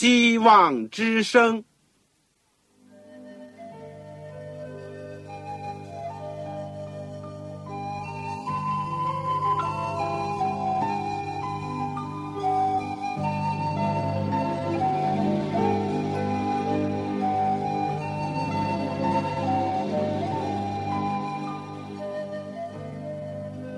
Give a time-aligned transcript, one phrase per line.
[0.00, 1.62] 希望之声。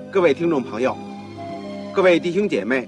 [0.09, 0.95] 各位听众朋友，
[1.93, 2.87] 各位弟兄姐妹，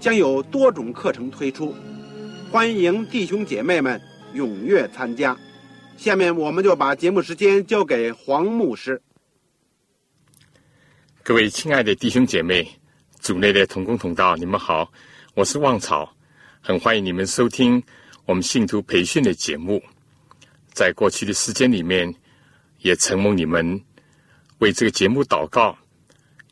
[0.00, 1.74] 将有多种课程推出，
[2.50, 4.00] 欢迎弟兄姐妹们
[4.34, 5.36] 踊跃参加。
[5.96, 9.00] 下面我们就把节目时间交给黄牧师。
[11.22, 12.68] 各位亲爱的弟兄姐妹、
[13.20, 14.92] 组内的同工同道，你们好，
[15.34, 16.14] 我是旺草，
[16.60, 17.82] 很欢迎你们收听
[18.26, 19.82] 我们信徒培训的节目。
[20.72, 22.14] 在过去的时间里面，
[22.80, 23.80] 也承蒙你们
[24.58, 25.76] 为这个节目祷告。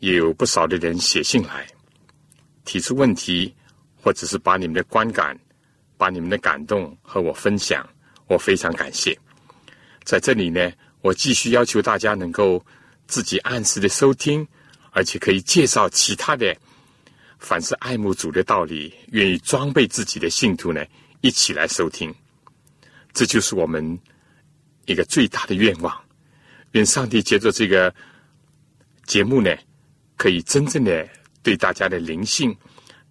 [0.00, 1.64] 也有不少的人写信来，
[2.64, 3.54] 提出问题，
[4.00, 5.38] 或者是把你们的观感、
[5.96, 7.88] 把你们的感动和我分享，
[8.26, 9.18] 我非常感谢。
[10.04, 12.64] 在这里呢，我继续要求大家能够
[13.06, 14.46] 自己按时的收听，
[14.90, 16.56] 而且可以介绍其他的，
[17.38, 20.84] 凡是爱慕主的道理、愿意装备自己的信徒呢，
[21.20, 22.14] 一起来收听。
[23.12, 23.98] 这就是我们
[24.86, 25.98] 一个最大的愿望。
[26.72, 27.94] 愿上帝借着这个
[29.04, 29.54] 节目呢。
[30.14, 31.08] 可以真正的
[31.42, 32.56] 对大家的灵性，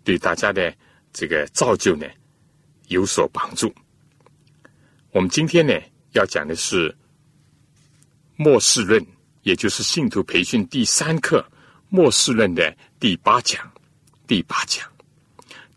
[0.04, 0.74] 对大家的
[1.12, 2.06] 这个造就呢
[2.88, 3.74] 有所帮助。
[5.12, 5.74] 我们今天呢
[6.14, 6.96] 要讲的是
[8.38, 9.06] 末世论，
[9.44, 11.46] 也就是信徒培训第三课
[11.90, 13.70] 末世论的第八讲。
[14.28, 14.90] 第八讲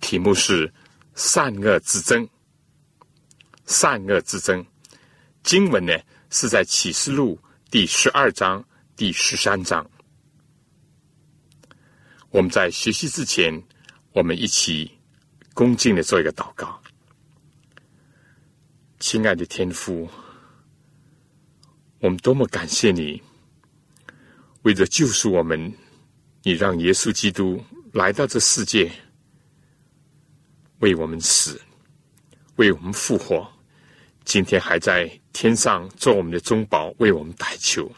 [0.00, 0.72] 题目是
[1.14, 2.28] 善恶之争。
[3.66, 4.64] 善恶之争，
[5.42, 5.92] 经文呢
[6.30, 7.40] 是在启示录
[7.70, 8.62] 第十二章、
[8.94, 9.84] 第十三章。
[12.34, 13.62] 我们在学习之前，
[14.10, 14.90] 我们一起
[15.54, 16.82] 恭敬的做一个祷告。
[18.98, 20.08] 亲爱的天父，
[22.00, 23.22] 我们多么感谢你，
[24.62, 25.72] 为了救赎我们，
[26.42, 28.90] 你让耶稣基督来到这世界，
[30.80, 31.60] 为我们死，
[32.56, 33.48] 为我们复活，
[34.24, 37.88] 今天还在天上做我们的中保，为我们代求。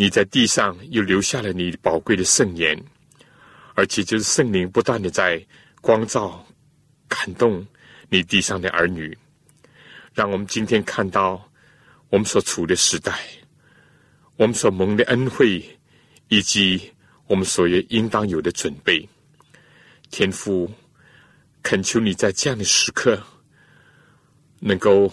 [0.00, 2.80] 你在地上又留下了你宝贵的圣言，
[3.74, 5.44] 而且就是圣灵不断的在
[5.80, 6.46] 光照、
[7.08, 7.66] 感动
[8.08, 9.18] 你地上的儿女，
[10.14, 11.50] 让我们今天看到
[12.10, 13.18] 我们所处的时代，
[14.36, 15.60] 我们所蒙的恩惠，
[16.28, 16.92] 以及
[17.26, 19.08] 我们所有应当有的准备。
[20.10, 20.70] 天父，
[21.60, 23.20] 恳求你在这样的时刻，
[24.60, 25.12] 能够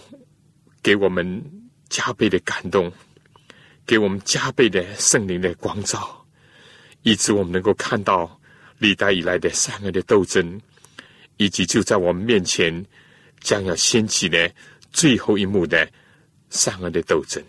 [0.80, 1.42] 给我们
[1.88, 2.92] 加倍的感动。
[3.86, 6.26] 给我们加倍的圣灵的光照，
[7.02, 8.40] 以致我们能够看到
[8.78, 10.60] 历代以来的善恶的斗争，
[11.36, 12.84] 以及就在我们面前
[13.40, 14.52] 将要掀起的
[14.92, 15.88] 最后一幕的
[16.50, 17.42] 善恶的斗争。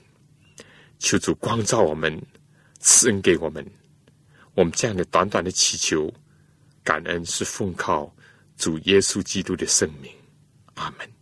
[0.99, 2.21] 求主光照我们，
[2.79, 3.65] 赐恩给我们。
[4.53, 6.11] 我们这样的短短的祈求，
[6.83, 8.11] 感恩是奉靠
[8.57, 10.11] 主耶稣基督的圣名。
[10.75, 11.16] 阿门。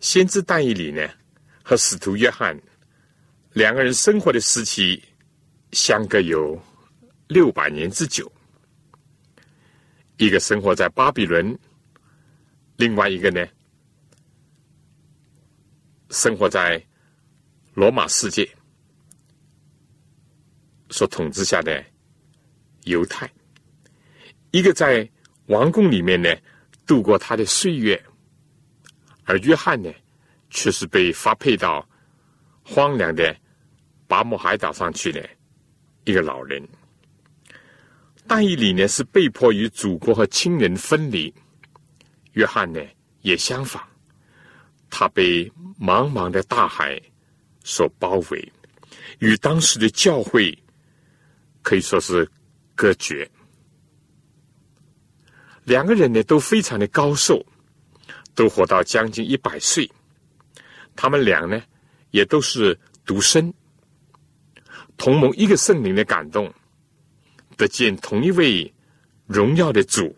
[0.00, 1.06] 先知但以里呢，
[1.62, 2.58] 和使徒约翰
[3.52, 5.02] 两个人生活的时期
[5.72, 6.60] 相隔有
[7.28, 8.30] 六百年之久。
[10.16, 11.56] 一个生活在巴比伦，
[12.76, 13.46] 另外一个呢，
[16.08, 16.82] 生活在
[17.74, 18.48] 罗马世界
[20.88, 21.84] 所统治下的
[22.84, 23.30] 犹太。
[24.50, 25.08] 一个在
[25.46, 26.34] 王宫里面呢
[26.86, 28.02] 度过他的岁月。
[29.24, 29.92] 而约翰呢，
[30.50, 31.88] 却是被发配到
[32.62, 33.36] 荒凉的
[34.06, 35.28] 巴姆海岛上去的
[36.04, 36.66] 一个老人。
[38.26, 41.32] 但以理呢，是被迫与祖国和亲人分离；
[42.32, 42.80] 约翰呢，
[43.22, 43.82] 也相反，
[44.88, 45.50] 他被
[45.80, 47.00] 茫茫的大海
[47.64, 48.52] 所包围，
[49.18, 50.56] 与当时的教会
[51.62, 52.28] 可以说是
[52.74, 53.28] 隔绝。
[55.64, 57.44] 两个人呢，都非常的高寿。
[58.40, 59.86] 都活到将近一百岁，
[60.96, 61.62] 他们俩呢，
[62.10, 63.52] 也都是独生，
[64.96, 66.50] 同盟一个圣灵的感动，
[67.58, 68.72] 得见同一位
[69.26, 70.16] 荣耀的主。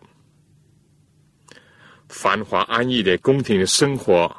[2.07, 4.33] 繁华安逸的宫廷的生活，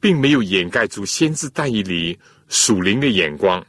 [0.00, 2.18] 并没有掩盖住先知但以里
[2.48, 3.64] 属灵的眼光。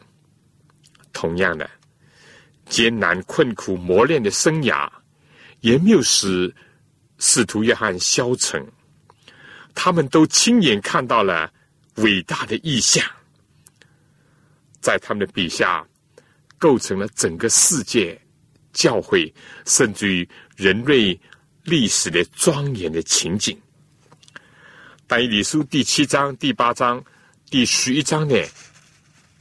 [1.13, 1.69] 同样的，
[2.65, 4.89] 艰难困苦磨练的生涯，
[5.59, 6.51] 也没有使
[7.19, 8.67] 使徒约翰消沉。
[9.73, 11.51] 他们都亲眼看到了
[11.95, 13.03] 伟大的意象，
[14.81, 15.87] 在他们的笔下，
[16.57, 18.19] 构成了整个世界、
[18.73, 19.33] 教会，
[19.65, 21.19] 甚至于人类。
[21.65, 23.55] 历史的庄严的情景，
[25.05, 27.03] 但以理书第七章、第八章、
[27.51, 28.47] 第十一章的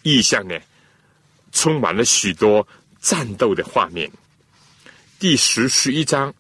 [0.03, 0.55] 意象呢，
[1.53, 2.67] 充满了许多
[3.01, 4.11] 战斗的画面。
[5.19, 6.35] 第十、十一章，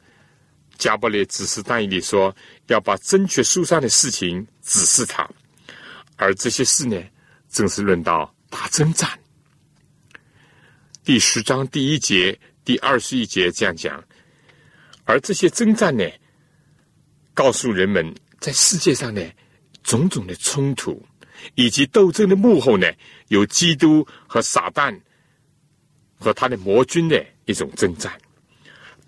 [0.78, 2.34] 加伯列指示但以理说，
[2.68, 5.28] 要把正确书上的事情指示他，
[6.16, 6.96] 而这些事呢，
[7.50, 9.10] 正是论到打征战。
[11.04, 14.02] 第十章第一节、第二十一节这样讲。
[15.04, 16.04] 而这些征战呢，
[17.34, 19.20] 告诉人们，在世界上呢，
[19.82, 21.02] 种种的冲突
[21.54, 22.86] 以及斗争的幕后呢，
[23.28, 24.94] 有基督和撒旦
[26.18, 28.12] 和他的魔君的一种征战。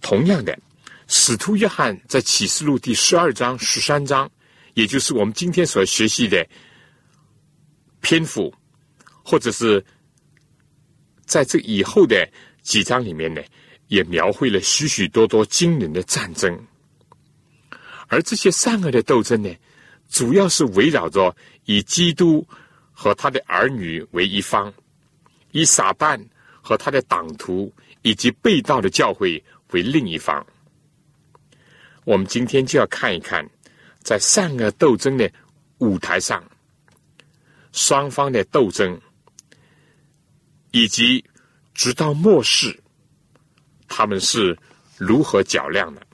[0.01, 0.59] 同样的，
[1.13, 4.31] 使徒约翰在启示录第十二章、十三章，
[4.75, 6.47] 也就是我们今天所学习的
[8.01, 8.55] 篇幅，
[9.25, 9.85] 或者是
[11.27, 12.27] 在这以后的
[12.63, 13.43] 几章里面呢。
[13.89, 16.57] 也描绘了许许多多惊人的战争，
[18.07, 19.53] 而这些善恶的斗争呢，
[20.09, 22.47] 主要是围绕着以基督
[22.93, 24.73] 和他的儿女为一方，
[25.51, 26.25] 以撒旦
[26.63, 29.43] 和他的党徒以及被盗的教会
[29.73, 30.47] 为另一方。
[32.11, 33.49] 我们今天就要看一看，
[34.03, 35.33] 在善恶斗争的
[35.79, 36.43] 舞台上，
[37.71, 39.01] 双方的斗争，
[40.73, 41.25] 以及
[41.73, 42.77] 直到末世。
[43.87, 44.59] 他们是
[44.99, 46.05] 如何较量的？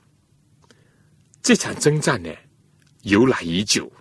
[1.41, 2.29] 这场征战呢，
[3.01, 3.91] 由来已久，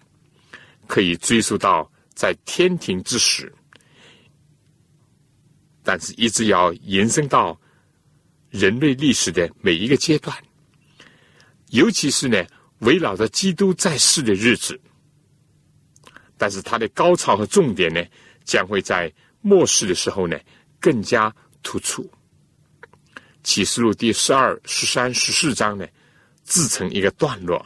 [0.87, 3.51] 可以追溯到在天庭之时，
[5.83, 7.59] 但是一直要延伸到
[8.51, 10.37] 人类历史的每一个阶段，
[11.77, 12.43] 尤其是呢，
[12.79, 14.81] 围绕着基督在世的日子。
[16.39, 18.03] 但是它的高潮和重点呢，
[18.45, 19.13] 将会在
[19.43, 20.39] 末世的时候呢，
[20.81, 22.11] 更加突出。
[23.43, 25.87] 启示录第十二、十三、十四章呢，
[26.45, 27.65] 自成一个段落，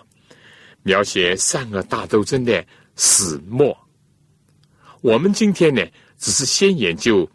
[0.82, 2.66] 描写善恶大斗争的
[2.96, 3.76] 始末。
[5.02, 5.86] 我们今天呢，
[6.18, 7.30] 只是先研究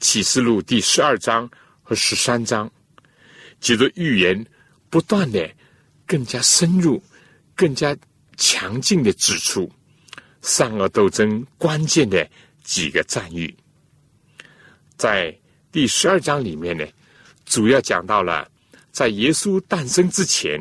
[0.00, 1.48] 启示录第十二章
[1.82, 2.70] 和十三章，
[3.60, 4.44] 接着预言
[4.90, 5.50] 不断的、
[6.06, 7.02] 更加深入、
[7.54, 7.96] 更加
[8.36, 9.70] 强劲的指出
[10.42, 12.28] 善恶斗争关键的
[12.62, 13.54] 几个战役。
[14.96, 15.36] 在
[15.70, 16.86] 第十二章里面呢。
[17.48, 18.50] 主要讲到了
[18.90, 20.60] 在耶稣诞生之前、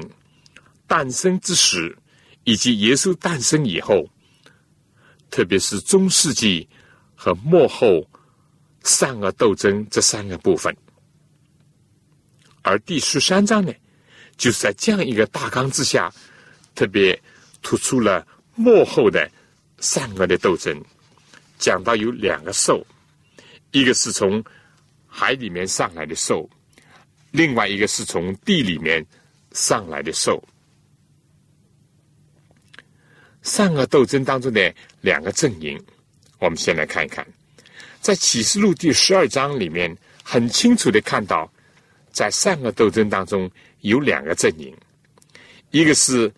[0.85, 1.97] 诞生之时，
[2.43, 4.07] 以及耶稣诞生以后，
[5.31, 6.69] 特别是中世纪
[7.15, 8.07] 和末后
[8.83, 10.77] 善恶斗争这三个部分。
[12.61, 13.73] 而第十三章呢，
[14.37, 16.11] 就是在这样一个大纲之下，
[16.73, 17.19] 特别
[17.61, 19.29] 突出了幕后的
[19.79, 20.79] 善恶的斗争，
[21.57, 22.85] 讲到有两个兽，
[23.71, 24.43] 一个是从
[25.07, 26.49] 海里面上来的兽。
[27.31, 29.05] 另外一个是从地里面
[29.51, 30.41] 上来的兽，
[33.41, 35.77] 善恶斗争当中的两个阵营，
[36.39, 37.27] 我们先来看一看，
[37.99, 39.93] 在启示录第十二章里面，
[40.23, 41.51] 很清楚的看到，
[42.13, 43.51] 在善恶斗争当中
[43.89, 44.75] 有两个阵营，
[45.71, 46.31] 一个是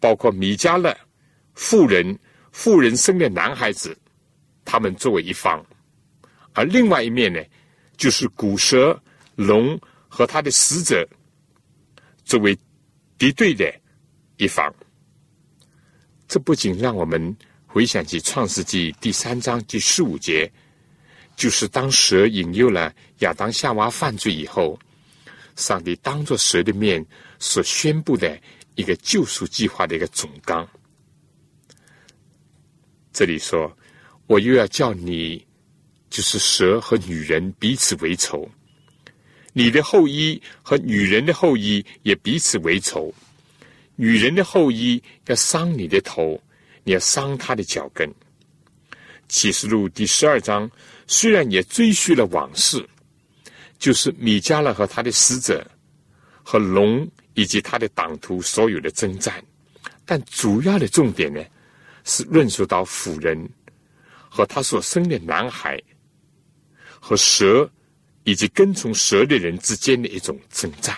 [0.00, 0.96] 包括米迦勒
[1.54, 2.18] 妇人
[2.52, 3.96] 妇人生的男孩子，
[4.64, 5.64] 他们作为一方，
[6.52, 7.40] 而另外一面呢，
[7.96, 9.00] 就是古蛇。
[9.36, 11.04] 龙和他的使者
[12.24, 12.56] 作为
[13.18, 13.68] 敌对的
[14.36, 14.72] 一方，
[16.28, 17.36] 这不仅让我们
[17.66, 20.48] 回想起《创世纪》第三章第十五节，
[21.34, 24.78] 就是当蛇引诱了亚当夏娃犯罪以后，
[25.56, 27.04] 上帝当着蛇的面
[27.38, 28.38] 所宣布的
[28.74, 30.68] 一个救赎计划的一个总纲。
[33.12, 33.76] 这里说
[34.26, 35.46] ：“我又要叫你，
[36.10, 38.50] 就是蛇和女人彼此为仇。”
[39.56, 43.14] 你的后裔和女人的后裔也彼此为仇，
[43.94, 46.42] 女人的后裔要伤你的头，
[46.82, 48.12] 你要伤她的脚跟。
[49.28, 50.68] 启示录第十二章
[51.06, 52.84] 虽然也追叙了往事，
[53.78, 55.66] 就是米迦勒和他的使者
[56.42, 59.42] 和龙以及他的党徒所有的征战，
[60.04, 61.42] 但主要的重点呢，
[62.04, 63.48] 是论述到妇人
[64.28, 65.80] 和他所生的男孩
[67.00, 67.70] 和蛇。
[68.26, 70.96] 以及跟从蛇的人之间的一种征战。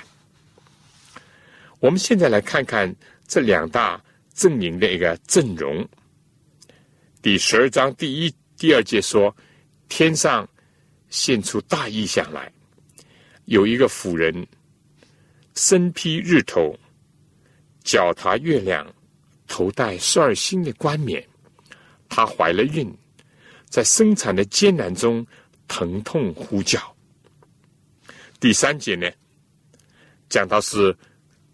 [1.80, 2.95] 我们现在来看看
[3.26, 4.00] 这两大
[4.33, 5.85] 阵营的一个阵容。
[7.21, 9.37] 第十二章第一、第二节说，
[9.88, 10.49] 天上
[11.09, 12.49] 现出大异象来，
[13.46, 14.46] 有一个妇人
[15.54, 16.76] 身披日头，
[17.82, 18.86] 脚踏月亮，
[19.46, 21.26] 头戴十二星的冠冕。
[22.08, 22.92] 她怀了孕，
[23.68, 25.26] 在生产的艰难中
[25.68, 26.80] 疼痛呼叫。
[28.38, 29.10] 第三节呢，
[30.28, 30.96] 讲到是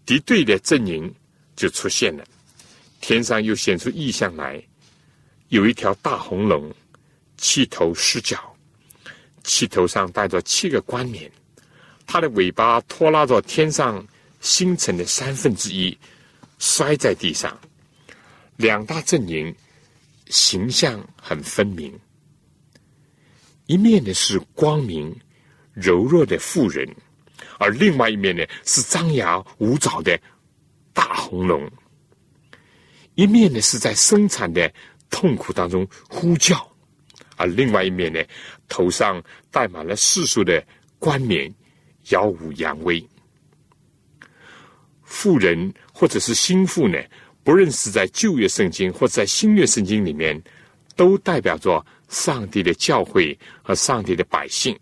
[0.05, 1.13] 敌对的阵营
[1.55, 2.25] 就出现了，
[3.01, 4.61] 天上又显出异象来。
[5.49, 6.73] 有一条大红龙，
[7.37, 8.55] 七头狮角，
[9.43, 11.31] 七头上带着七个冠冕，
[12.05, 14.05] 它的尾巴拖拉着天上
[14.41, 15.97] 星辰的三分之一，
[16.59, 17.57] 摔在地上。
[18.57, 19.53] 两大阵营
[20.27, 21.91] 形象很分明，
[23.65, 25.15] 一面呢是光明
[25.73, 26.87] 柔弱的妇人，
[27.57, 30.19] 而另外一面呢是张牙舞爪的
[30.93, 31.69] 大红龙，
[33.15, 34.71] 一面呢是在生产的。
[35.09, 36.67] 痛苦当中呼叫，
[37.35, 38.19] 而另外一面呢，
[38.67, 40.65] 头上戴满了世俗的
[40.97, 41.53] 冠冕，
[42.09, 43.05] 耀武扬威。
[45.03, 46.97] 富人或者是心腹呢，
[47.43, 50.41] 不论是在旧约圣经或者在新约圣经里面，
[50.95, 54.77] 都代表着上帝的教会和上帝的百姓。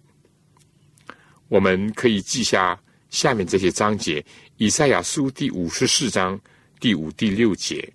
[1.48, 4.24] 我们可以记下下面这些章节：
[4.58, 6.40] 以赛亚书第五十四章
[6.80, 7.92] 第五、第六节。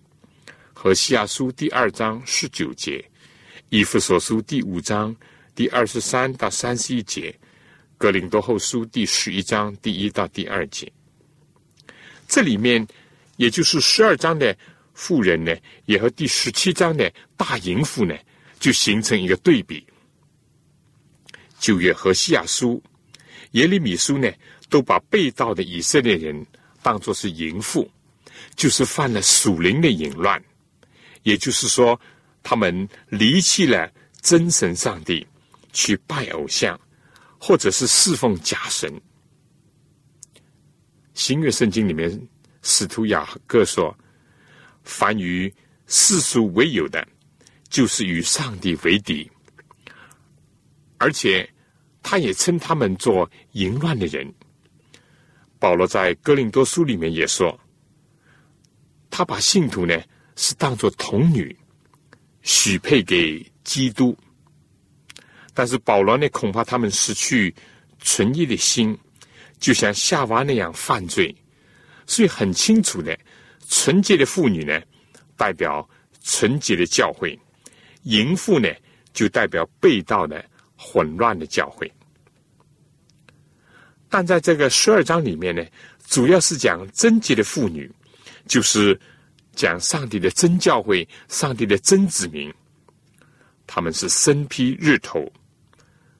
[0.78, 3.02] 和西亚书第二章十九节，
[3.71, 5.16] 以弗所书第五章
[5.54, 7.35] 第二十三到三十一节，
[7.99, 10.91] 格林多后书第十一章第一到第二节，
[12.29, 12.87] 这里面
[13.37, 14.57] 也就是十二章的
[14.93, 15.55] 妇人呢，
[15.87, 18.15] 也和第十七章的大淫妇呢，
[18.59, 19.87] 就形成一个对比。
[21.59, 22.83] 九月和西亚书、
[23.53, 24.31] 耶利米书呢，
[24.69, 26.47] 都把被盗的以色列人
[26.83, 27.91] 当作是淫妇，
[28.55, 30.43] 就是犯了属灵的淫乱。
[31.23, 31.99] 也就是说，
[32.43, 35.26] 他们离弃了真神上帝，
[35.73, 36.79] 去拜偶像，
[37.38, 38.93] 或者是侍奉假神。
[41.14, 42.28] 新约圣经里面，
[42.62, 43.97] 使徒雅各说
[44.85, 45.52] ：“凡与
[45.87, 47.07] 世俗为友的，
[47.69, 49.31] 就是与上帝为敌。”
[50.99, 51.49] 而且，
[52.02, 54.33] 他也称他们做淫乱的人。
[55.59, 57.59] 保罗在哥林多书里面也说
[59.11, 60.00] ：“他把信徒呢。”
[60.38, 61.57] 是当做童女
[62.43, 64.14] 许配给基督，
[65.57, 67.55] 但是保罗呢，恐怕他们失去
[68.01, 68.95] 纯洁的心，
[69.59, 71.35] 就像夏娃那样犯罪，
[72.07, 73.19] 所以很清楚的，
[73.67, 74.79] 纯洁的妇女呢，
[75.35, 75.89] 代表
[76.23, 77.35] 纯洁的教会；
[78.03, 78.69] 淫妇呢，
[79.15, 80.45] 就代表被盗的
[80.77, 81.91] 混乱的教会。
[84.11, 85.65] 但在这个十二章里面呢，
[86.07, 87.91] 主要是讲贞洁的妇女，
[88.47, 89.01] 就是。
[89.57, 92.53] 讲上帝的真教会，上帝的真子民，
[93.67, 95.33] 他们是身披日头，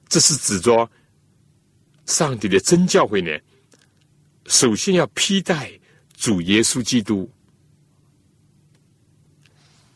[0.07, 0.89] 这是指着
[2.05, 3.31] 上帝的真教会呢。
[4.45, 5.71] 首先要披戴
[6.15, 7.29] 主耶稣基督。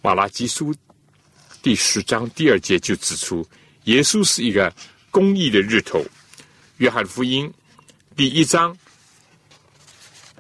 [0.02, 0.76] 马拉基书
[1.62, 3.48] 第十章第二节就指出，
[3.84, 4.74] 耶稣是一个
[5.10, 6.04] 公义的日头。
[6.78, 7.52] 约翰福音
[8.16, 8.76] 第一章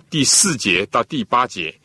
[0.09, 1.77] 第四节到第八节。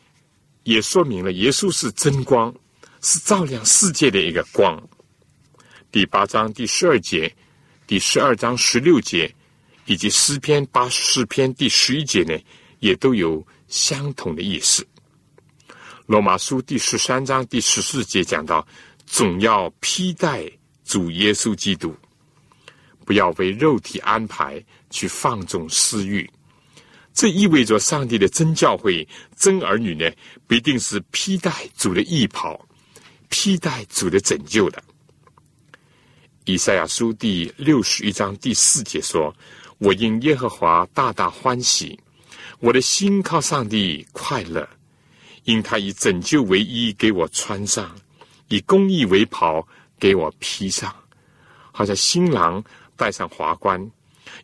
[0.63, 2.53] 也说明了耶稣是真光，
[3.01, 4.77] 是照亮世界的一个光。
[5.89, 7.33] 第八章第十二节、
[7.87, 9.33] 第十二章十六节
[9.85, 12.37] 以及诗篇八十四篇第十一节呢，
[12.79, 14.85] 也都有相同的意思。
[16.05, 18.67] 罗马书第十三章第十四节讲到，
[19.05, 20.45] 总要披戴
[20.83, 21.95] 主耶稣基督，
[23.05, 26.29] 不要为肉体安排去放纵私欲。
[27.13, 30.11] 这意味着，上帝的真教会、真儿女呢，
[30.45, 32.67] 必定是披戴主的衣袍，
[33.29, 34.83] 披戴主的拯救的。
[36.47, 39.35] 以赛亚书第六十一章第四节说
[39.79, 41.99] ：“我因耶和华大大欢喜，
[42.61, 44.65] 我的心靠上帝快乐，
[45.43, 47.93] 因他以拯救为衣给我穿上，
[48.47, 49.67] 以公义为袍
[49.99, 50.95] 给我披上，
[51.73, 52.63] 好像新郎
[52.95, 53.91] 戴上华冠，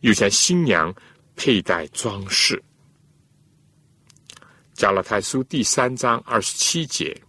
[0.02, 0.94] 又像新娘。”
[1.36, 2.62] 佩戴装饰，
[4.72, 7.20] 加拉太书第三章二十七节，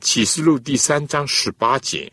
[0.00, 2.10] 启示录第三章十八节。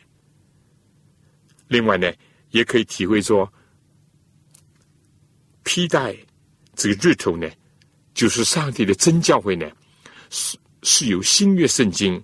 [1.67, 2.11] 另外呢，
[2.51, 3.51] 也可以体会说，
[5.63, 6.15] 披戴
[6.75, 7.49] 这个日头呢，
[8.13, 9.69] 就是上帝的真教会呢，
[10.29, 12.23] 是是由新约圣经，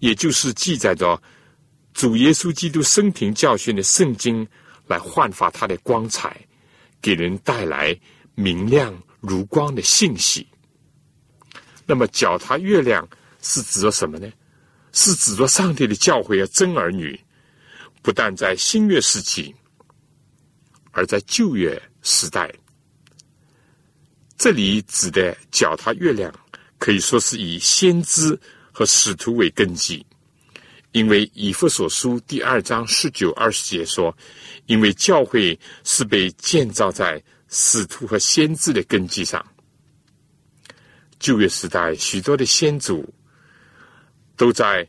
[0.00, 1.20] 也就是记载着
[1.92, 4.46] 主耶稣基督生平教训的圣经
[4.86, 6.40] 来焕发它的光彩。
[7.00, 7.98] 给人带来
[8.36, 10.46] 明亮如光的信息，
[11.84, 13.08] 那么脚踏月亮
[13.40, 14.32] 是指着什么呢？
[14.92, 17.18] 是指着上帝的教诲和真儿女，
[18.02, 19.54] 不但在新月时期，
[20.90, 22.52] 而在旧月时代。
[24.36, 26.34] 这里指的脚踏月亮，
[26.78, 28.38] 可以说是以先知
[28.70, 30.04] 和使徒为根基，
[30.90, 34.14] 因为以弗所书第二章十九二十节说，
[34.66, 39.42] 因为教会是被建造在使徒和先知的根基上。
[41.18, 43.08] 旧约时代许多的先祖。
[44.34, 44.88] 都在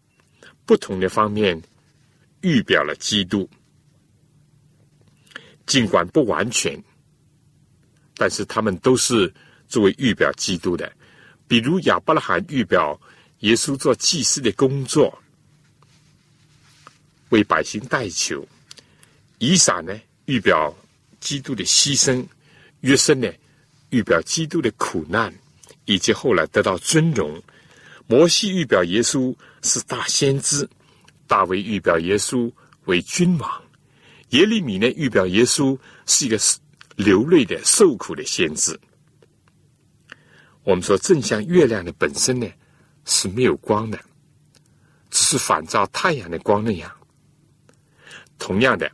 [0.65, 1.61] 不同的方面
[2.43, 3.49] 预表了基督，
[5.65, 6.77] 尽管不完全，
[8.15, 9.33] 但是他们都是
[9.67, 10.91] 作为预表基督的。
[11.47, 12.99] 比如亚伯拉罕预表
[13.39, 15.17] 耶稣做祭司的工作，
[17.29, 18.45] 为百姓代求；
[19.39, 20.75] 以撒呢预表
[21.19, 22.25] 基督的牺牲；
[22.81, 23.31] 约瑟呢
[23.89, 25.33] 预表基督的苦难，
[25.85, 27.41] 以及后来得到尊荣。
[28.05, 30.67] 摩西预表耶稣是大先知，
[31.33, 32.53] 大卫预表耶稣
[32.85, 33.63] 为君王，
[34.29, 35.75] 耶利米呢预表耶稣
[36.05, 36.37] 是一个
[36.95, 38.79] 流泪的受苦的先知。
[40.61, 42.47] 我们说，正像月亮的本身呢
[43.05, 43.99] 是没有光的，
[45.09, 46.95] 只是反照太阳的光那样。
[48.37, 48.91] 同样的，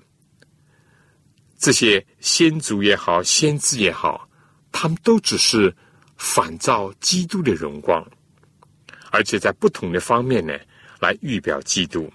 [1.57, 4.29] 这些先祖也好，先知也好，
[4.71, 5.75] 他们都只是
[6.15, 8.01] 反照基督的荣光。
[9.11, 10.57] 而且在不同的方面呢，
[11.01, 12.09] 来预表基督，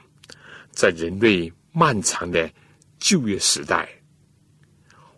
[0.75, 2.51] 在人类漫长的
[2.99, 3.89] 旧约时代，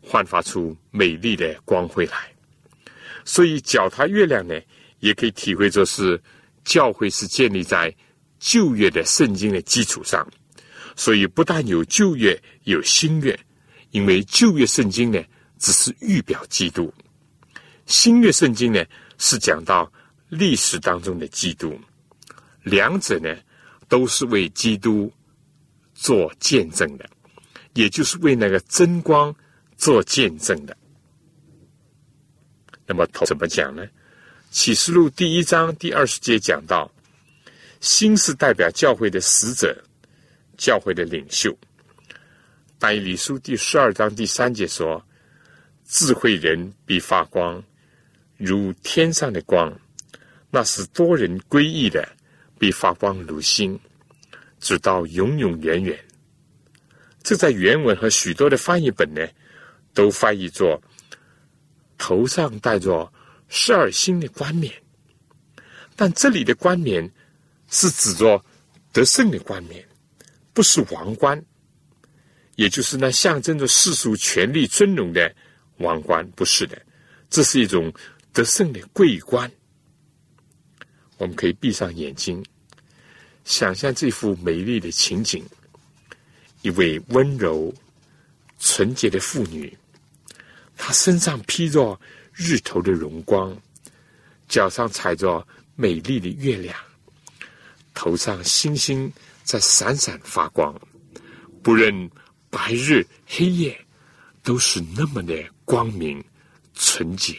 [0.01, 2.33] 焕发出美丽的光辉来。
[3.25, 4.55] 所以脚踏月亮呢，
[5.01, 6.21] 也可以体会作是
[6.65, 7.93] 教会是建立在
[8.39, 10.27] 旧约的圣经的基础上。
[10.95, 13.39] 所以不但有旧约，有新约，
[13.91, 15.23] 因为旧约圣经呢
[15.59, 16.93] 只是预表基督，
[17.87, 18.85] 新约圣经呢
[19.19, 19.91] 是讲到。
[20.29, 21.79] 历史当中的基督，
[22.65, 23.33] 两者呢
[23.87, 25.09] 都是为基督
[25.97, 27.09] 做见证的，
[27.73, 29.35] 也就是为那个真光
[29.77, 30.77] 做见证的。
[32.87, 33.85] 那么，怎么讲呢？
[34.51, 36.91] 启示录第一章第二十节讲到，
[37.81, 39.77] 心是代表教会的使者，
[40.57, 41.57] 教会的领袖。
[42.79, 45.05] 但以理书第十二章第三节说，
[45.87, 47.63] 智慧人必发光，
[48.37, 49.73] 如天上的光。
[50.51, 52.09] 那是多人归义的，
[52.59, 53.79] 必发光如星，
[54.67, 55.97] 直到永永远远。
[57.23, 59.25] 这在原文和许多的翻译本呢，
[59.95, 60.83] 都翻译作
[61.97, 63.13] 头上戴着
[63.49, 64.73] 十二星的冠冕。
[65.95, 67.09] 但这里的冠冕
[67.69, 68.45] 是指着
[68.93, 69.87] 得胜的冠冕，
[70.53, 71.41] 不是王冠，
[72.57, 75.33] 也就是那象征着世俗权力尊荣的
[75.79, 76.77] 王冠，不是的，
[77.31, 77.93] 这是一种
[78.33, 79.49] 得胜的桂冠。
[81.19, 82.45] 我们可以闭上眼睛，
[83.47, 85.43] 想象这幅美丽的情景：
[86.63, 87.73] 一位温柔、
[88.59, 89.73] 纯洁的妇女，
[90.77, 91.99] 她身上披着
[92.33, 93.57] 日头的荣光，
[94.49, 96.77] 脚上踩着美丽的月亮，
[97.95, 99.11] 头上星星
[99.45, 100.75] 在闪闪发光，
[101.63, 102.11] 不论
[102.51, 103.87] 白日黑夜，
[104.43, 106.23] 都是那么的光明
[106.75, 107.39] 纯洁。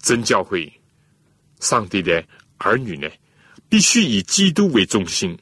[0.00, 0.72] 真教会。
[1.60, 2.22] 上帝的
[2.58, 3.08] 儿女呢，
[3.68, 5.36] 必须以基督为中心，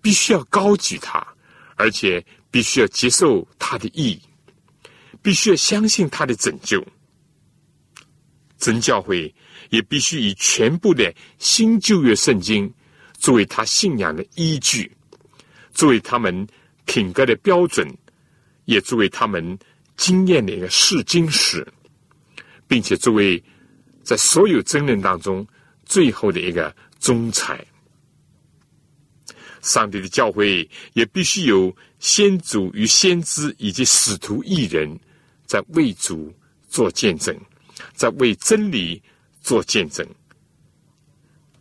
[0.00, 1.26] 必须要高举他，
[1.76, 4.20] 而且必须要接受他的意义，
[5.22, 6.86] 必须要相信他的拯救。
[8.58, 9.34] 真教会
[9.70, 12.72] 也必须以全部的新旧约圣经
[13.18, 14.90] 作为他信仰的依据，
[15.72, 16.46] 作为他们
[16.84, 17.86] 品格的标准，
[18.64, 19.58] 也作为他们
[19.96, 21.66] 经验的一个试金石，
[22.66, 23.42] 并且作为。
[24.06, 25.44] 在所有争论当中，
[25.84, 27.64] 最后的一个忠才，
[29.62, 34.98] 上帝的教会也必须有先祖与先知以及使徒一人，
[35.44, 36.32] 在为主
[36.68, 37.38] 做见证，
[37.94, 39.02] 在为真理
[39.40, 40.06] 做见证，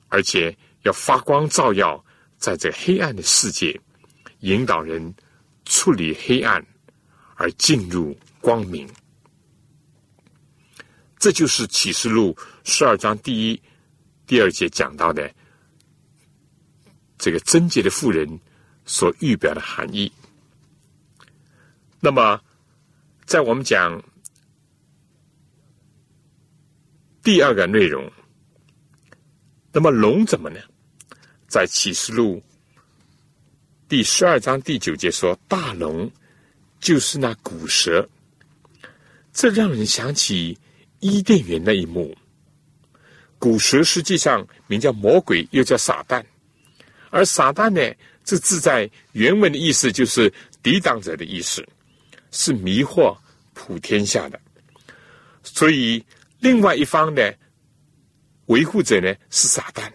[0.10, 2.04] 而且要发光照耀
[2.38, 3.80] 在这黑暗的世界，
[4.40, 5.14] 引导人
[5.66, 6.66] 处理黑暗
[7.36, 8.88] 而进入光明。
[11.18, 13.62] 这就是启示录十二章第一、
[14.26, 15.34] 第二节讲到的
[17.18, 18.28] 这个贞洁的妇人
[18.86, 20.12] 所预表的含义。
[22.00, 22.40] 那么，
[23.26, 24.04] 在我们讲
[27.24, 28.12] 第二个内容，
[29.72, 30.60] 那么龙怎么呢？
[31.48, 32.44] 在启示录
[33.88, 36.12] 第十二章第九节说，大龙
[36.80, 38.08] 就是那古蛇，
[39.32, 40.58] 这让人想起。
[41.02, 42.18] 伊甸园那一幕，
[43.46, 46.24] 古蛇实际上名叫魔鬼，又叫撒旦。
[47.12, 51.64] 而撒旦呢，这字在原文的意思就是抵挡者的意思，
[52.32, 53.16] 是迷惑
[53.54, 54.42] 普天下的。
[55.44, 56.04] 所以，
[56.40, 57.22] 另外一方呢，
[58.48, 59.92] 维护者呢是撒旦。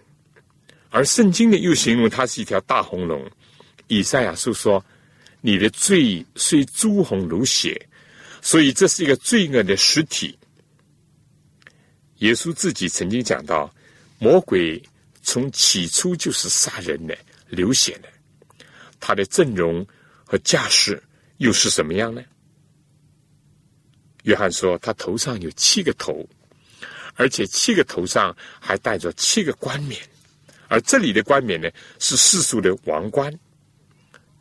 [0.90, 3.28] 而圣经呢，又形容它是一条大红龙。
[3.88, 4.84] 以赛亚书说
[5.42, 7.84] ：“你的罪虽朱红如血。”
[8.40, 10.38] 所以，这是一个罪恶的实体。
[12.20, 13.72] 耶稣自己曾经讲到，
[14.18, 14.82] 魔鬼
[15.22, 17.16] 从起初就是杀人的、
[17.48, 18.08] 流血的。
[18.98, 19.86] 他的阵容
[20.24, 21.02] 和架势
[21.38, 22.22] 又是什么样呢？
[24.24, 26.28] 约翰说，他头上有七个头，
[27.14, 29.98] 而且七个头上还带着七个冠冕，
[30.68, 33.32] 而这里的冠冕呢，是世俗的王冠。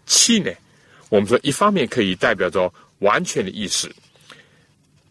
[0.06, 0.52] 七呢，
[1.08, 3.90] 我们说一方面可以代表着完全的意思，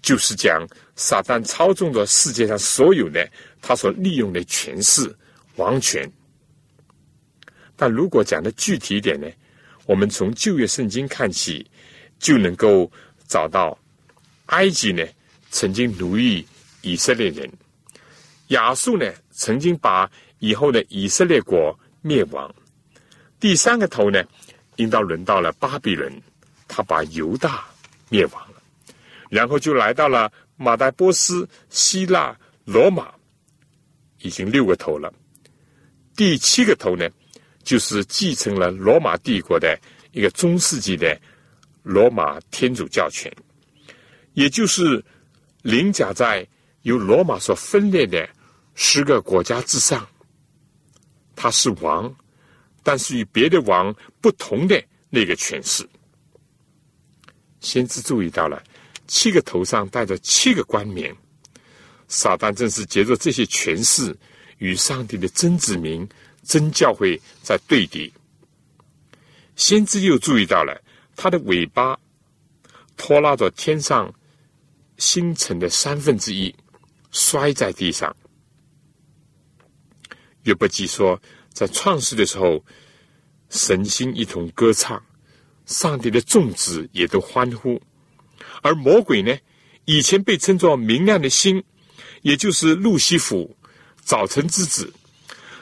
[0.02, 0.68] 就是讲。
[0.98, 3.24] 撒旦操纵着世界上所有的
[3.62, 5.16] 他所利用的权势、
[5.54, 6.10] 王权。
[7.76, 9.28] 但如果讲的具体一点呢，
[9.86, 11.64] 我们从旧约圣经看起，
[12.18, 12.90] 就能够
[13.28, 13.78] 找到
[14.46, 15.06] 埃及呢
[15.52, 16.44] 曾经奴役
[16.82, 17.48] 以色列人，
[18.48, 22.52] 亚述呢曾经把以后的以色列国灭亡。
[23.38, 24.20] 第三个头呢，
[24.76, 26.12] 应当轮到了巴比伦，
[26.66, 27.64] 他把犹大
[28.08, 28.60] 灭亡了，
[29.30, 30.28] 然后就来到了。
[30.58, 33.14] 马代波斯、希腊、罗马
[34.22, 35.10] 已经六个头了，
[36.16, 37.08] 第七个头呢，
[37.62, 39.78] 就是继承了罗马帝国的
[40.10, 41.18] 一个中世纪的
[41.84, 43.32] 罗马天主教权，
[44.32, 45.02] 也就是
[45.62, 46.44] 凌驾在
[46.82, 48.28] 由罗马所分裂的
[48.74, 50.06] 十个国家之上。
[51.36, 52.12] 他是王，
[52.82, 55.88] 但是与别的王不同的那个权势。
[57.60, 58.60] 先知注意到了。
[59.08, 61.12] 七个头上戴着七个冠冕，
[62.06, 64.16] 撒旦正是借着这些权势
[64.58, 66.08] 与上帝的真子民、
[66.44, 68.12] 真教会在对敌。
[69.56, 70.80] 先知又注意到了
[71.16, 71.98] 他的尾巴
[72.96, 74.14] 拖拉着天上
[74.98, 76.54] 星辰的三分之一，
[77.10, 78.14] 摔在地上。
[80.44, 81.20] 约伯记说，
[81.52, 82.64] 在创世的时候，
[83.48, 85.02] 神星一同歌唱，
[85.66, 87.80] 上帝的众子也都欢呼。
[88.62, 89.36] 而魔鬼呢，
[89.84, 91.62] 以前被称作明亮的星，
[92.22, 93.56] 也就是路西弗，
[94.02, 94.92] 早晨之子。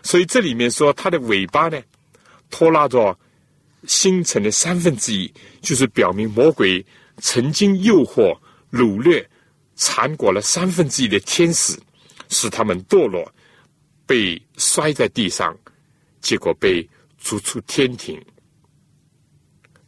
[0.03, 1.81] 所以这里面说他的尾巴呢，
[2.51, 3.19] 拖拉着
[3.87, 6.85] 星辰的三分之一，就是表明魔鬼
[7.19, 8.37] 曾经诱惑、
[8.71, 9.29] 掳掠、
[9.77, 11.79] 缠裹了三分之一的天使，
[12.29, 13.31] 使他们堕落，
[14.07, 15.57] 被摔在地上，
[16.21, 18.21] 结果被逐出天庭。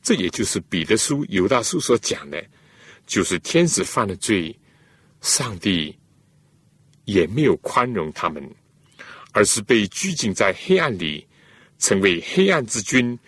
[0.03, 2.43] 这也就是彼得书、犹大书所讲的。
[3.09, 4.55] 就是天使犯了罪，
[5.23, 5.99] 上帝
[7.07, 8.55] 也没有宽容他们，
[9.33, 11.27] 而是被拘禁在黑暗里，
[11.79, 13.19] 成为黑暗之君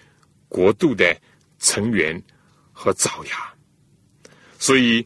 [0.48, 1.18] 国度的
[1.58, 2.22] 成员
[2.72, 3.54] 和爪牙。
[4.58, 5.04] 所以，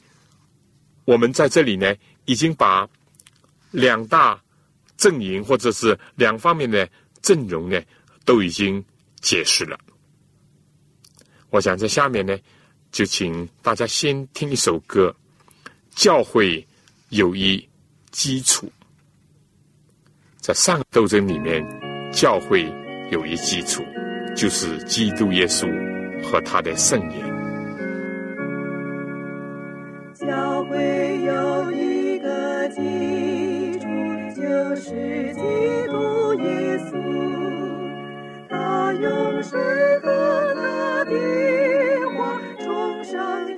[1.05, 2.89] 我们在这里呢，已经把
[3.71, 4.43] 两大
[4.97, 6.91] 阵营或者是两方面的
[7.23, 7.81] 阵容呢，
[8.25, 8.85] 都已经
[9.21, 9.79] 解释了。
[11.51, 12.37] 我想在下面呢。
[12.95, 15.13] 就请大家先听一首歌，
[16.01, 16.65] 《教会
[17.09, 17.69] 有一
[18.13, 18.69] 基础》。
[20.39, 21.61] 在上斗争里面，
[22.13, 22.73] 教会
[23.11, 23.83] 有一基础，
[24.37, 25.67] 就是基督耶稣
[26.23, 27.21] 和他的圣言。
[30.15, 33.89] 教会有一个基础，
[34.37, 35.43] 就是基
[35.91, 36.95] 督耶稣，
[38.49, 39.59] 他用水
[39.99, 40.54] 和。
[43.14, 43.54] 上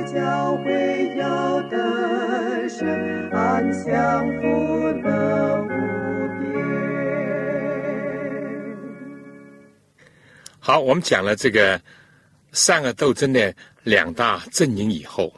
[0.00, 2.86] 那时教会要得胜，
[3.30, 4.46] 安享福
[5.02, 5.68] 乐无
[6.38, 6.54] 边。
[10.60, 11.80] 好，我们讲了这个
[12.52, 15.34] 善恶斗争的两大阵营以后，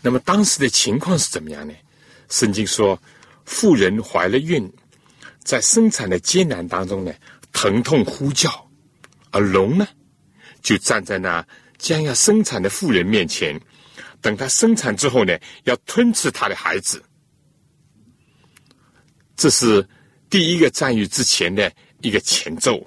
[0.00, 1.72] 那么当时的情况是怎么样呢？
[2.28, 3.00] 圣经说，
[3.44, 4.68] 妇人怀了孕，
[5.44, 7.14] 在生产的艰难当中呢，
[7.52, 8.50] 疼痛呼叫，
[9.30, 9.86] 而龙呢，
[10.60, 11.46] 就站在那
[11.78, 13.60] 将要生产的妇人面前，
[14.22, 17.02] 等他生产之后呢，要吞吃他的孩子。
[19.36, 19.86] 这是
[20.30, 22.80] 第一个战役之前的一个前奏。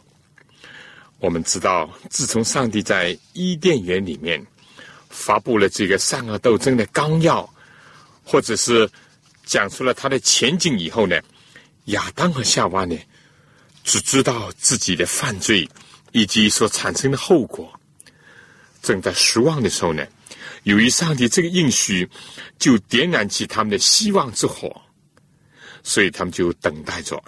[1.19, 4.43] 我们知道，自从上帝在伊甸园里面
[5.10, 7.48] 发布了这个善恶斗争的纲要，
[8.24, 8.89] 或者是
[9.45, 11.19] 讲出了他的前景以后呢，
[11.86, 12.98] 亚当和夏娃呢，
[13.84, 15.67] 只知道自己的犯罪
[16.12, 17.71] 以及所产生的后果。
[18.82, 20.06] 正在失望的时候呢，
[20.65, 22.10] 由于上帝这个应许，
[22.58, 24.82] 就点燃起他们的希望之火，
[25.84, 27.23] 所以他们就等待着。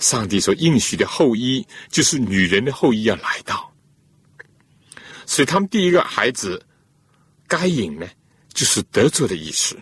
[0.00, 3.72] 上帝所应许的后裔，就是女人的后裔要来到，
[5.24, 6.60] 所以他们第一个孩子
[7.46, 8.08] 该隐呢，
[8.52, 9.78] 就是得着的意思。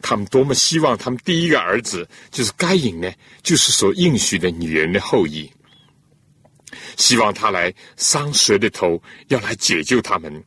[0.00, 5.52] 他们多么希望他们第一个儿子就是该隐呢，就是所应许的女人的后裔，
[6.96, 10.44] 希望他来伤蛇的头，要来解救他们，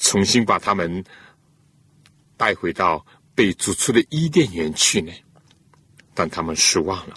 [0.00, 1.04] 重新把他们
[2.36, 5.12] 带回到被逐出的伊甸园去呢。
[6.12, 7.16] 但他们失望了。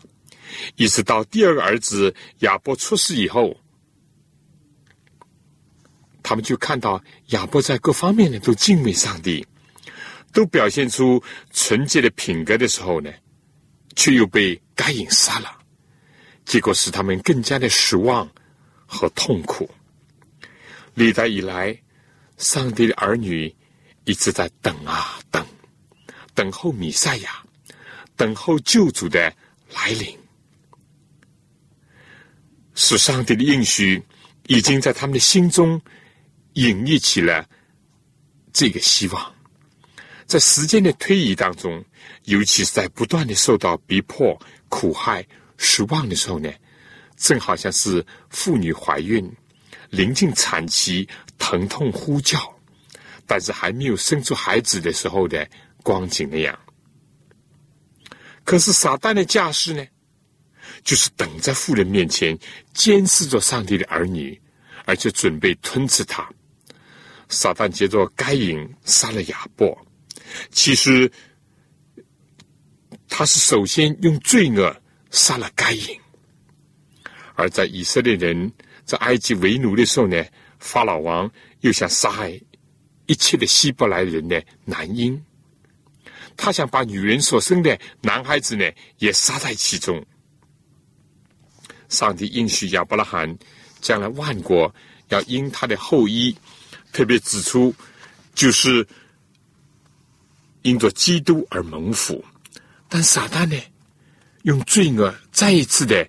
[0.75, 3.57] 一直到第二个儿子亚伯出世以后，
[6.21, 9.45] 他们就看到亚伯在各方面呢都敬畏上帝，
[10.31, 13.11] 都表现出纯洁的品格的时候呢，
[13.95, 15.51] 却又被该隐杀了，
[16.45, 18.29] 结果使他们更加的失望
[18.85, 19.69] 和痛苦。
[20.93, 21.77] 历代以来，
[22.43, 23.53] 上帝的儿女
[24.03, 25.43] 一直在等啊等，
[26.35, 27.41] 等候弥赛亚，
[28.17, 29.33] 等候救主的
[29.73, 30.19] 来临。
[32.75, 34.03] 是上帝的应许，
[34.47, 35.81] 已经在他们的心中
[36.53, 37.47] 隐匿起了
[38.51, 39.35] 这个希望。
[40.25, 41.83] 在时间的推移当中，
[42.25, 45.25] 尤其是在不断的受到逼迫、苦害、
[45.57, 46.51] 失望的时候呢，
[47.15, 49.31] 正好像是妇女怀孕、
[49.89, 51.07] 临近产期、
[51.43, 52.39] 疼痛呼叫，
[53.27, 55.45] 但是还没有生出孩子的时候的
[55.83, 56.57] 光景那样。
[58.45, 59.85] 可是撒旦的架势呢？
[60.85, 62.37] 就是等在妇人面前
[62.73, 64.41] 监视着上帝的儿女，
[64.85, 66.25] 而且准备吞吃他。
[67.27, 69.77] 撒旦接着该隐杀了亚伯，
[70.49, 71.11] 其实
[73.09, 74.73] 他是首先用罪恶
[75.11, 75.99] 杀了该隐。
[77.35, 78.49] 而在以色列人
[78.85, 80.23] 在埃及为奴的时候呢，
[80.63, 82.39] 法老王又想杀害
[83.05, 85.21] 一切的希伯来人的男婴，
[86.37, 88.65] 他想把女人所生的男孩子呢
[88.97, 90.03] 也杀在其中。
[91.89, 93.37] 上帝应许亚伯拉罕，
[93.81, 94.73] 将来万国
[95.09, 96.35] 要因他的后裔，
[96.93, 97.75] 特别指出，
[98.33, 98.87] 就是
[100.61, 102.23] 因着基督而蒙福。
[102.87, 103.61] 但撒旦呢，
[104.43, 106.07] 用罪恶再一次的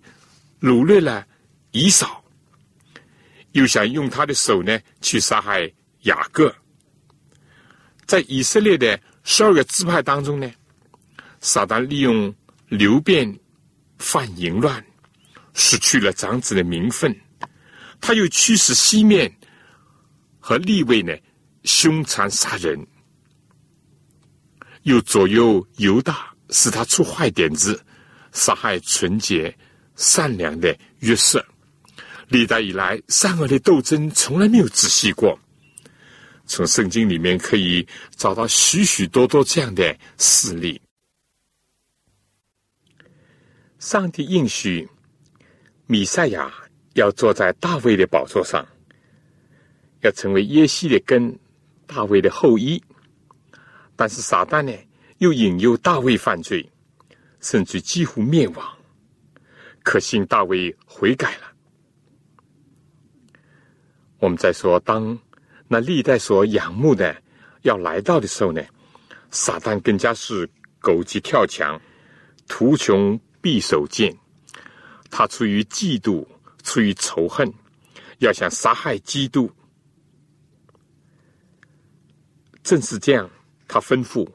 [0.61, 1.27] 掳掠了
[1.73, 2.24] 以扫，
[3.55, 5.69] 又想用他的手呢去杀害
[6.03, 6.55] 雅各。
[8.07, 10.49] 在以色列的十二个支派当中呢，
[11.41, 12.33] 撒旦利用
[12.69, 13.37] 流变
[13.99, 14.85] 犯淫乱。
[15.57, 17.15] 失去了长子的名分，
[18.01, 19.33] 他又驱使西面
[20.41, 21.17] 和立位呢
[21.63, 22.85] 凶残杀人，
[24.83, 27.81] 又左右犹大，使他出坏点子，
[28.33, 29.57] 杀害纯洁
[29.95, 31.41] 善良的约瑟。
[32.35, 35.39] 历代以来，善恶的斗争从来没有止息过。
[36.47, 40.81] 从圣经里面可以找到许许多多这样的事例。
[43.79, 44.89] 上帝应许。
[45.87, 46.53] 米赛亚
[46.95, 48.67] 要坐在大卫的宝座上，
[50.01, 51.39] 要成为耶西的根，
[51.87, 52.83] 大卫的后裔。
[53.95, 54.73] 但是撒旦呢，
[55.19, 56.69] 又引诱大卫犯罪，
[57.41, 58.77] 甚至几乎灭亡。
[59.85, 61.54] 可信大卫悔改了。
[64.25, 65.19] 我们在说，当
[65.69, 67.15] 那历代所仰慕的
[67.61, 68.63] 要来到的时候呢，
[69.31, 70.49] 撒旦更加是
[70.81, 71.79] 狗急跳墙，
[72.49, 74.17] 图穷匕首见。
[75.11, 76.27] 他出于嫉妒，
[76.63, 77.53] 出于仇恨，
[78.21, 79.53] 要想杀害基督。
[82.63, 83.29] 正是这样，
[83.69, 84.27] 他吩咐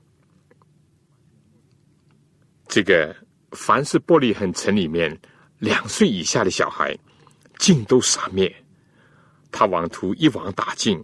[2.67, 3.15] 这个
[3.53, 5.19] 凡是玻璃恒城里面
[5.57, 6.95] 两岁以下的小孩，
[7.57, 8.55] 尽都杀灭。
[9.51, 11.03] 他妄图一网打尽，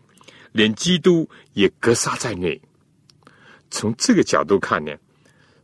[0.52, 2.62] 连基督也格杀在内。
[3.72, 4.96] 从这个角度看呢，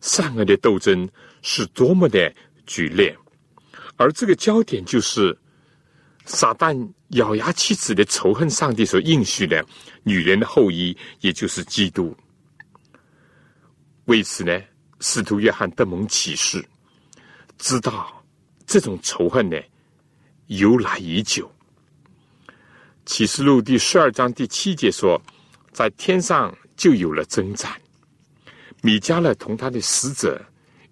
[0.01, 1.07] 善恶的斗争
[1.41, 2.33] 是多么的
[2.65, 3.15] 剧烈，
[3.95, 5.37] 而这个焦点就是
[6.25, 9.63] 撒旦咬牙切齿的仇恨上帝所应许的
[10.03, 12.15] 女人的后裔，也就是基督。
[14.05, 14.61] 为此呢，
[14.99, 16.63] 使徒约翰德蒙启示，
[17.57, 18.23] 知道
[18.65, 19.57] 这种仇恨呢
[20.47, 21.49] 由来已久。
[23.05, 25.19] 启示录第十二章第七节说，
[25.71, 27.71] 在天上就有了征战，
[28.81, 30.39] 米迦勒同他的使者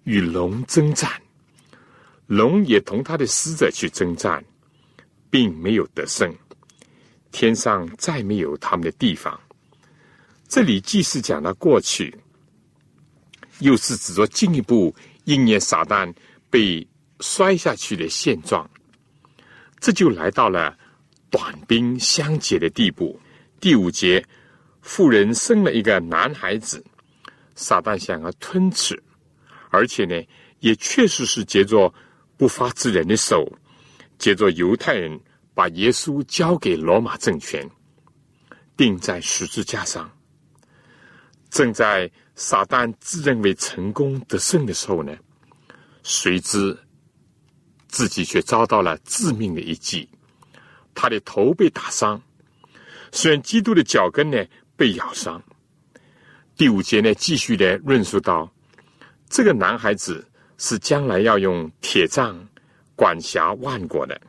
[0.02, 1.10] 与龙征战，
[2.26, 4.44] 龙也同他的使者去征战，
[5.30, 6.34] 并没有得胜，
[7.30, 9.38] 天上再没有他们的地方。
[10.48, 12.12] 这里既是讲到过去，
[13.60, 14.94] 又是指着进一步
[15.24, 16.12] 应验撒旦
[16.50, 16.86] 被
[17.20, 18.68] 摔下去的现状，
[19.78, 20.76] 这就来到了。
[21.30, 23.18] 短兵相接的地步。
[23.60, 24.24] 第五节，
[24.80, 26.84] 妇人生了一个男孩子，
[27.54, 29.00] 撒旦想要吞吃，
[29.70, 30.22] 而且呢，
[30.58, 31.92] 也确实是借着
[32.36, 33.50] 不法之人的手，
[34.18, 35.20] 借着犹太人
[35.54, 37.68] 把耶稣交给罗马政权，
[38.76, 40.10] 钉在十字架上。
[41.50, 45.14] 正在撒旦自认为成功得胜的时候呢，
[46.02, 46.78] 谁知
[47.88, 50.08] 自己却遭到了致命的一击。
[51.02, 52.20] 他的头被打伤，
[53.10, 54.36] 虽然基督的脚跟呢
[54.76, 55.42] 被咬伤。
[56.58, 58.52] 第五节呢继续的论述到，
[59.30, 60.22] 这个男孩子
[60.58, 62.38] 是将来要用铁杖
[62.94, 64.20] 管辖万国的。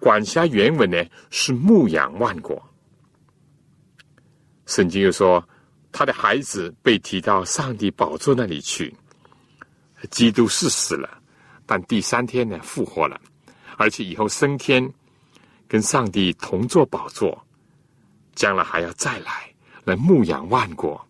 [0.00, 2.56] 管辖原文呢是牧养万国。
[4.64, 5.46] 圣经又说，
[5.92, 8.94] 他的孩子被提到上帝宝座那里去。
[10.10, 11.20] 基督是死了，
[11.66, 13.20] 但第三天呢复活了，
[13.76, 14.90] 而且以后升天。
[15.68, 17.46] 跟上帝同坐宝座，
[18.34, 19.52] 将来还要再来，
[19.84, 21.04] 来牧养万国，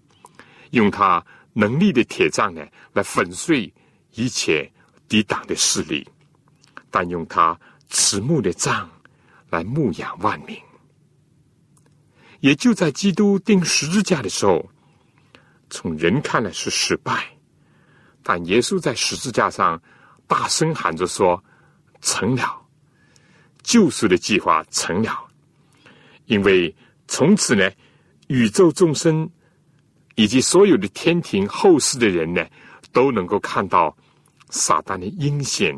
[0.70, 3.72] 用他能力的铁杖呢，来粉碎
[4.12, 4.70] 一切
[5.08, 6.08] 抵挡的势力，
[6.90, 8.90] 但用他慈木的杖
[9.50, 10.58] 来牧养万民。
[12.40, 14.68] 也就在基督钉十字架的时候，
[15.70, 17.26] 从人看来是失败，
[18.22, 19.82] 但耶稣在十字架上
[20.26, 21.42] 大声喊着说
[22.00, 22.62] ：“成了。”
[23.66, 25.28] 救赎的计划成了，
[26.26, 26.72] 因为
[27.08, 27.68] 从此呢，
[28.28, 29.28] 宇宙众生
[30.14, 32.46] 以及所有的天庭后世的人呢，
[32.92, 33.94] 都能够看到
[34.50, 35.76] 撒旦的阴险、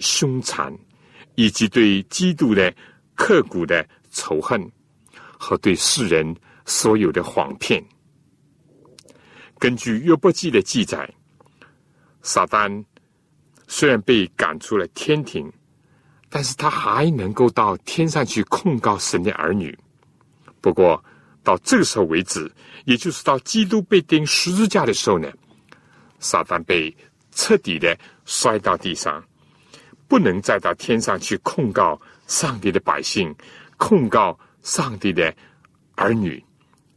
[0.00, 0.70] 凶残，
[1.34, 2.70] 以及对基督的
[3.14, 4.70] 刻骨的仇恨
[5.38, 7.82] 和对世人所有的谎骗。
[9.58, 11.10] 根据约伯记的记载，
[12.20, 12.84] 撒旦
[13.66, 15.50] 虽然被赶出了天庭。
[16.32, 19.76] 但是他还能够到天上去控告神的儿女。
[20.60, 21.04] 不过
[21.42, 22.48] 到这个时候为止，
[22.84, 25.28] 也就是到基督被钉十字架的时候呢，
[26.20, 26.96] 撒旦被
[27.32, 29.20] 彻底的摔到地上，
[30.06, 33.34] 不能再到天上去控告上帝的百姓，
[33.76, 35.34] 控告上帝的
[35.96, 36.40] 儿女，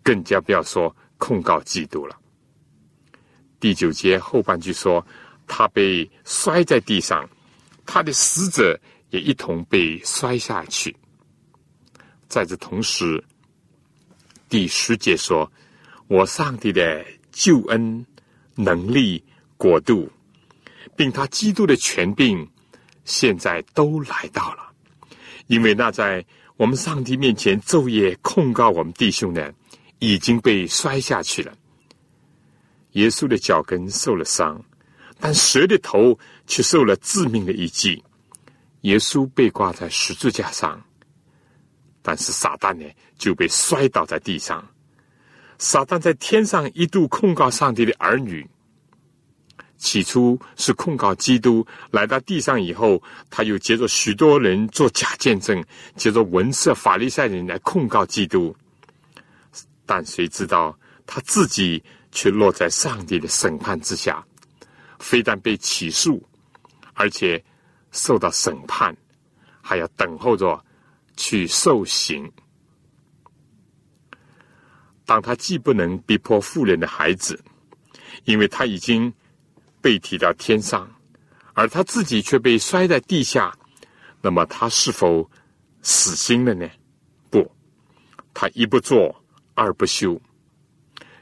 [0.03, 2.15] 更加不要说控告基督了。
[3.59, 5.03] 第九节后半句说，
[5.47, 7.27] 他被摔在地上，
[7.83, 8.79] 他的死者。
[9.13, 10.93] 也一同被摔下去。
[12.27, 13.23] 在这同时，
[14.49, 15.49] 第十节说
[16.09, 18.03] ：“我上帝的救恩、
[18.55, 19.23] 能力、
[19.55, 20.09] 国度，
[20.95, 22.49] 并他基督的权柄，
[23.05, 24.73] 现在都来到了。
[25.45, 26.25] 因为那在
[26.57, 29.53] 我们上帝面前昼夜控告我们弟兄的，
[29.99, 31.55] 已经被摔下去了。
[32.93, 34.59] 耶稣的脚跟受了伤，
[35.19, 38.03] 但蛇的头却受了致命的一击。”
[38.83, 40.81] 耶稣被挂在十字架上，
[42.01, 42.85] 但是撒旦呢
[43.17, 44.65] 就被摔倒在地上。
[45.57, 48.45] 撒旦在天上一度控告上帝的儿女，
[49.77, 55.63] 起初是控告基督，来到地上以后，他又接着许多人做假见证，
[55.95, 58.53] 接着文色法利赛人来控告基督。
[59.85, 61.81] 但谁知道他自己
[62.11, 64.21] 却落在上帝的审判之下，
[64.99, 66.21] 非但被起诉，
[66.95, 67.41] 而且。
[67.93, 68.93] 受到审判，
[69.61, 70.61] 还要等候着
[71.15, 72.29] 去受刑。
[75.05, 77.41] 当他既不能逼迫富人的孩子，
[78.25, 79.13] 因为他已经
[79.79, 80.89] 被提到天上，
[81.53, 83.55] 而他自己却被摔在地下，
[84.21, 85.29] 那么他是否
[85.81, 86.69] 死心了呢？
[87.29, 87.49] 不，
[88.33, 89.23] 他一不做
[89.53, 90.19] 二不休。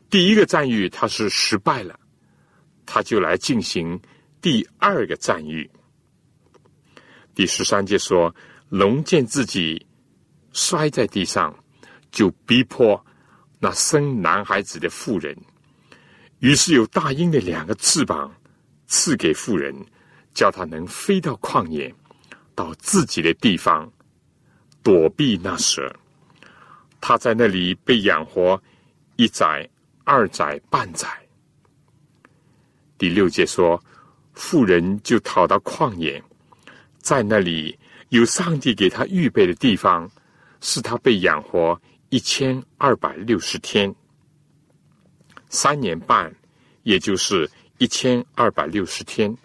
[0.09, 1.99] 第一个战役他是失败了，
[2.86, 3.99] 他就来进行
[4.41, 5.69] 第二个战役。
[7.42, 8.32] 第十三节说
[8.70, 9.84] ：“龙见自己
[10.54, 11.52] 摔在地上，
[12.12, 13.04] 就逼迫
[13.58, 15.36] 那生男孩子的妇人。
[16.38, 18.32] 于是有大鹰的两个翅膀
[18.86, 19.76] 赐给妇人，
[20.36, 21.92] 叫他能飞到旷野，
[22.54, 23.92] 到自己的地方
[24.84, 25.92] 躲避那蛇。
[27.00, 28.62] 他在那里被养活
[29.16, 29.68] 一载、
[30.04, 31.10] 二载、半载。”
[33.00, 33.84] 第六节说
[34.34, 36.24] ：“妇人就逃到旷野。”
[37.02, 37.78] 在那里
[38.10, 40.10] 有上帝给他预备的地方，
[40.62, 41.80] 是他被养活
[42.10, 43.93] 一千二百六十天，
[45.49, 46.34] 三年半，
[46.84, 47.49] 也就是
[47.80, 49.36] 一千二百六十天。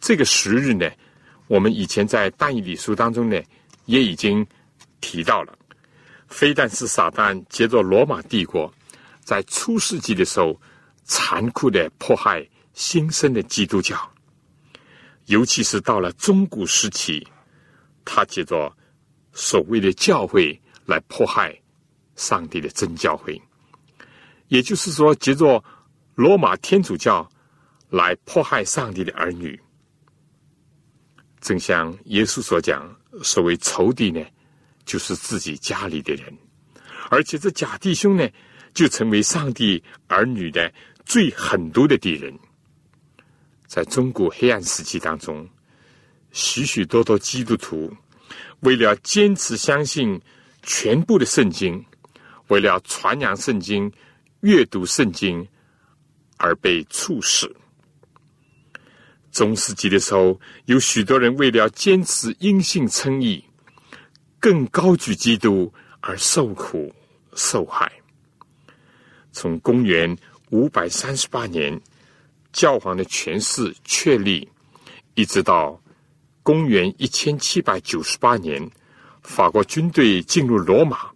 [0.00, 0.90] 这个时日呢，
[1.48, 3.40] 我们以前在但以理书当中呢，
[3.84, 4.46] 也已经
[5.00, 5.56] 提到了。
[6.28, 8.72] 非但是撒旦接着罗马帝国，
[9.22, 10.58] 在初世纪的时候，
[11.04, 13.96] 残酷的迫害新生的基督教。
[15.26, 17.26] 尤其是到了中古时期，
[18.04, 18.72] 他借着
[19.32, 21.56] 所谓的教会来迫害
[22.14, 23.40] 上帝的真教会，
[24.48, 25.62] 也就是说，借着
[26.14, 27.28] 罗马天主教
[27.90, 29.60] 来迫害上帝的儿女。
[31.40, 34.24] 正像耶稣所讲，所谓仇敌呢，
[34.84, 36.32] 就是自己家里的人，
[37.10, 38.28] 而且这假弟兄呢，
[38.72, 40.72] 就成为上帝儿女的
[41.04, 42.32] 最狠毒的敌人。
[43.66, 45.48] 在中国黑暗时期当中，
[46.30, 47.92] 许许多多基督徒
[48.60, 50.20] 为了坚持相信
[50.62, 51.84] 全部的圣经，
[52.48, 53.92] 为了传扬圣经、
[54.40, 55.46] 阅读圣经
[56.36, 57.54] 而被处死。
[59.32, 63.44] 中世纪的时候，有许多人为了坚持因信称义，
[64.38, 66.94] 更高举基督而受苦
[67.34, 67.90] 受害。
[69.32, 70.16] 从公元
[70.50, 71.78] 五百三十八年。
[72.56, 74.48] 教皇的权势确立，
[75.14, 75.78] 一直到
[76.42, 78.66] 公元一千七百九十八年，
[79.22, 81.10] 法国军队进入罗马，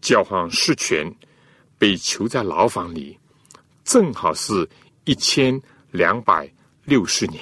[0.00, 1.08] 教皇失权，
[1.78, 3.16] 被囚在牢房里，
[3.84, 4.68] 正好是
[5.04, 5.62] 一千
[5.92, 6.52] 两百
[6.82, 7.40] 六十年，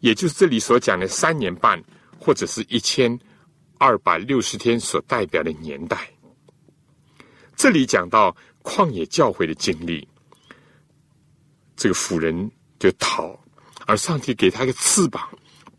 [0.00, 1.82] 也就是这里所讲的三年半，
[2.18, 3.18] 或者是一千
[3.78, 5.96] 二百六十天所代表的年代。
[7.56, 10.06] 这里讲到旷野教会的经历。
[11.80, 13.34] 这个妇人就逃，
[13.86, 15.26] 而上帝给他一个翅膀，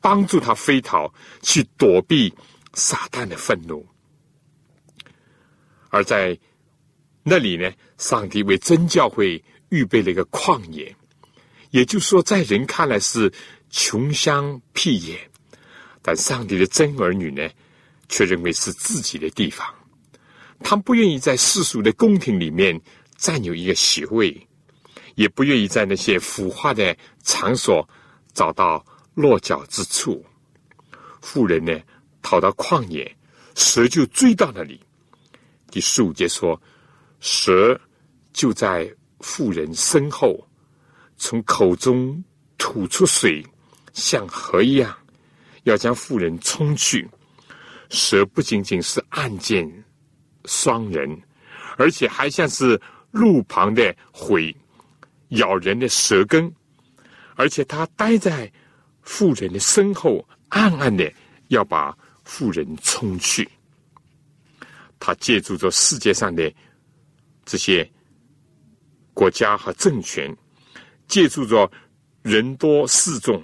[0.01, 2.33] 帮助他飞逃，去躲避
[2.73, 3.85] 撒旦的愤怒。
[5.91, 6.35] 而在
[7.21, 10.95] 那里呢，上帝为真教会预备了一个旷野，
[11.69, 13.31] 也就是说，在人看来是
[13.69, 15.29] 穷乡僻野，
[16.01, 17.47] 但上帝的真儿女呢，
[18.09, 19.71] 却认为是自己的地方。
[20.63, 22.81] 他们不愿意在世俗的宫廷里面
[23.17, 24.47] 占有一个席位。
[25.21, 27.87] 也不愿意在那些腐化的场所
[28.33, 30.25] 找到落脚之处。
[31.21, 31.79] 妇人呢，
[32.23, 33.15] 逃到旷野，
[33.53, 34.81] 蛇就追到那里。
[35.69, 36.59] 第十五节说，
[37.19, 37.79] 蛇
[38.33, 40.43] 就在妇人身后，
[41.17, 42.23] 从口中
[42.57, 43.45] 吐出水，
[43.93, 44.97] 像河一样，
[45.65, 47.07] 要将妇人冲去。
[47.91, 49.71] 蛇不仅仅是暗箭
[50.45, 51.21] 伤人，
[51.77, 54.55] 而且还像是路旁的鬼。
[55.31, 56.51] 咬人的舌根，
[57.35, 58.51] 而且他待在
[59.01, 61.11] 妇人的身后，暗暗的
[61.47, 63.47] 要把妇人冲去。
[64.99, 66.53] 他借助着世界上的
[67.43, 67.89] 这些
[69.13, 70.35] 国家和政权，
[71.07, 71.69] 借助着
[72.21, 73.43] 人多势众，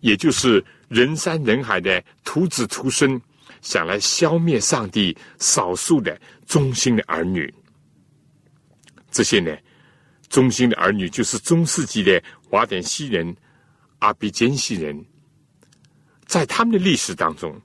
[0.00, 3.20] 也就是人山人海的徒子徒孙，
[3.62, 7.52] 想来消灭上帝少数的忠心的儿女。
[9.10, 9.56] 这些呢？
[10.34, 12.20] 中心的儿女就是中世纪的
[12.50, 13.36] 瓦典西人、
[14.00, 15.06] 阿比坚西人，
[16.26, 17.56] 在他们的历史当中，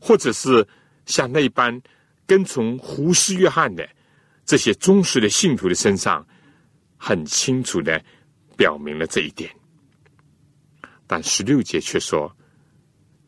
[0.00, 0.66] 或者是
[1.06, 1.80] 像那般
[2.26, 3.88] 跟从胡斯约翰的
[4.44, 6.26] 这些忠实的信徒的身上，
[6.96, 8.04] 很清楚的
[8.56, 9.48] 表明了这一点。
[11.06, 12.36] 但十六节却说，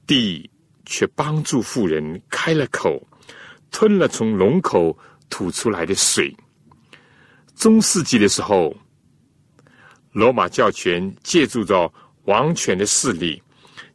[0.09, 0.51] 地
[0.87, 3.01] 却帮助妇人开了口，
[3.71, 4.99] 吞了从龙口
[5.31, 6.37] 吐出来的水。
[7.55, 8.77] 中世纪的时候，
[10.13, 11.93] 罗马教权借助着
[12.25, 13.43] 王权的势力，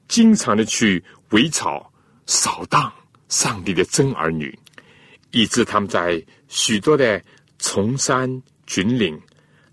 [0.07, 1.91] 经常的去围剿、
[2.25, 2.91] 扫荡
[3.27, 4.57] 上帝的真儿女，
[5.31, 7.21] 以致他们在许多的
[7.59, 9.19] 崇山峻岭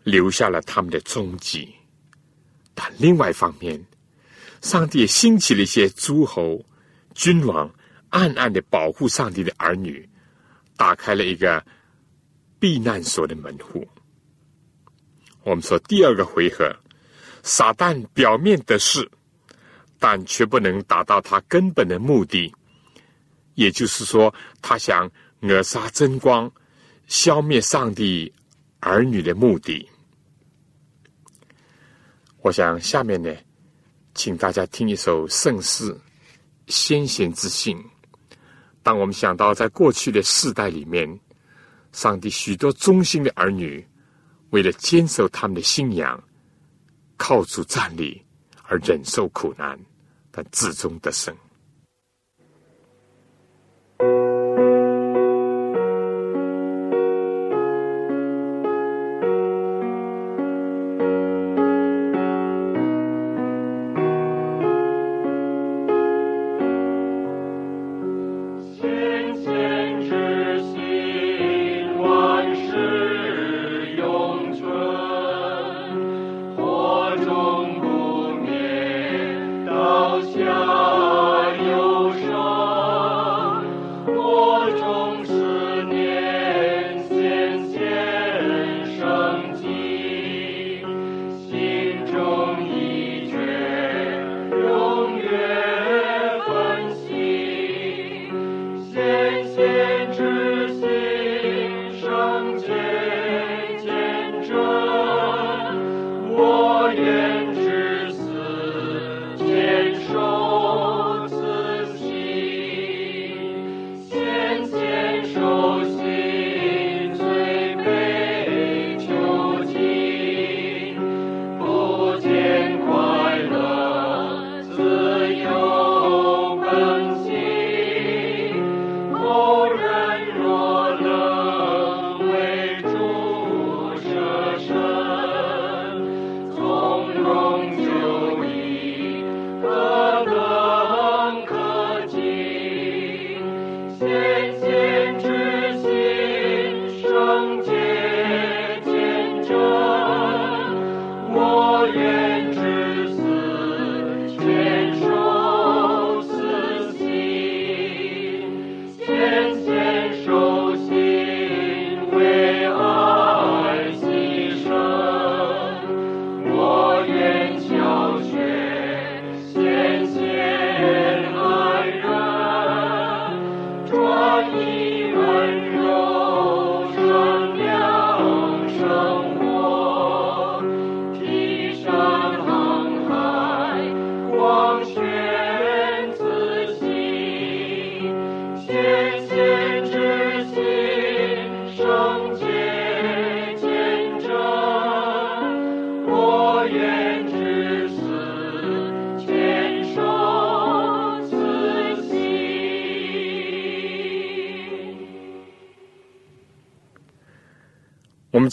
[0.02, 1.72] 留下了他们的踪迹。
[2.74, 3.80] 但另外一方面，
[4.60, 6.64] 上帝也兴起了一些诸侯、
[7.14, 7.72] 君王，
[8.08, 10.08] 暗暗的保护上帝的儿女，
[10.76, 11.64] 打开了一个
[12.64, 13.86] 避难所的门户。
[15.42, 16.74] 我们说第二个回合，
[17.42, 19.06] 撒旦表面得势，
[19.98, 22.50] 但却不能达到他根本的目的，
[23.52, 25.10] 也就是说，他想
[25.40, 26.50] 扼杀真光，
[27.06, 28.32] 消灭上帝
[28.80, 29.86] 儿女的目的。
[32.40, 33.30] 我想下面呢，
[34.14, 35.92] 请大家听一首圣诗
[36.68, 37.76] 《先贤之信》。
[38.82, 41.20] 当我们想到在过去的世代里面，
[41.94, 43.86] 上帝许多忠心的儿女，
[44.50, 46.20] 为了坚守他们的信仰，
[47.16, 48.20] 靠主站立
[48.64, 49.78] 而忍受苦难，
[50.32, 51.32] 但至终得胜。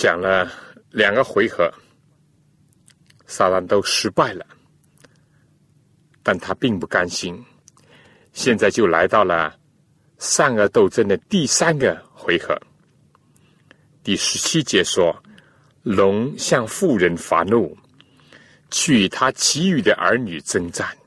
[0.02, 0.52] 讲了
[0.90, 1.72] 两个回合，
[3.28, 4.44] 撒旦都失败了，
[6.24, 7.40] 但他并不甘心，
[8.34, 9.56] 现在就来到了
[10.18, 12.60] 善恶斗争的第三个回合。
[14.02, 15.16] 第十七节说
[15.84, 17.78] ：“龙向妇人发怒，
[18.72, 20.98] 去与他其余的儿女征战。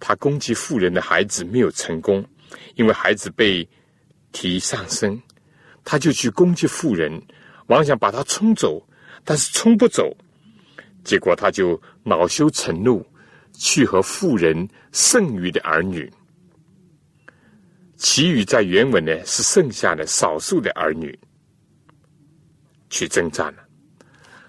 [0.00, 2.26] 他攻击妇人的孩子没有成功，
[2.74, 3.64] 因为孩子被
[4.32, 5.22] 提上身，
[5.84, 7.16] 他就去攻击妇人。”
[7.70, 8.84] 妄想把他冲走，
[9.24, 10.12] 但是冲不走，
[11.04, 13.06] 结果他就恼羞成怒，
[13.52, 16.12] 去和妇人剩余的儿女，
[17.96, 21.16] 其余在原文呢是剩下的少数的儿女
[22.90, 23.62] 去征战了。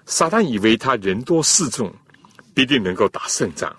[0.08, 1.94] 撒旦以为他人多势众，
[2.56, 3.74] 必定能够打胜仗。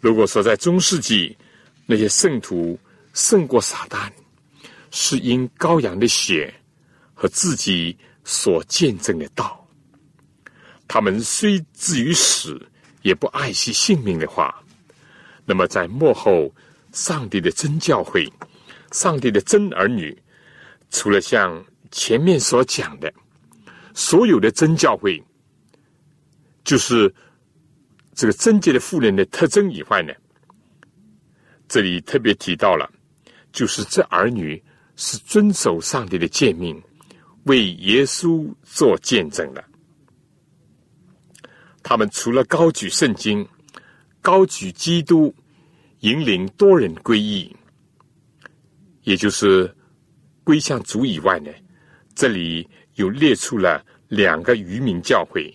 [0.00, 1.34] 如果说在中世纪
[1.86, 2.78] 那些圣徒
[3.14, 4.10] 胜过撒旦，
[4.90, 6.52] 是因羔羊的血。
[7.22, 9.64] 和自己所见证的道，
[10.88, 12.60] 他们虽至于死，
[13.02, 14.60] 也不爱惜性命的话，
[15.44, 16.52] 那么在幕后，
[16.90, 18.28] 上帝的真教会，
[18.90, 20.20] 上帝的真儿女，
[20.90, 23.14] 除了像前面所讲的，
[23.94, 25.22] 所有的真教会，
[26.64, 27.14] 就是
[28.16, 30.12] 这个贞洁的妇人的特征以外呢，
[31.68, 32.90] 这里特别提到了，
[33.52, 34.60] 就是这儿女。
[34.94, 36.80] 是遵守上帝的诫命，
[37.44, 39.64] 为耶稣做见证的。
[41.82, 43.46] 他们除了高举圣经、
[44.20, 45.34] 高举基督，
[46.00, 47.54] 引领多人归义，
[49.02, 49.74] 也就是
[50.44, 51.50] 归向主以外呢，
[52.14, 55.52] 这里又列出了两个渔民教会，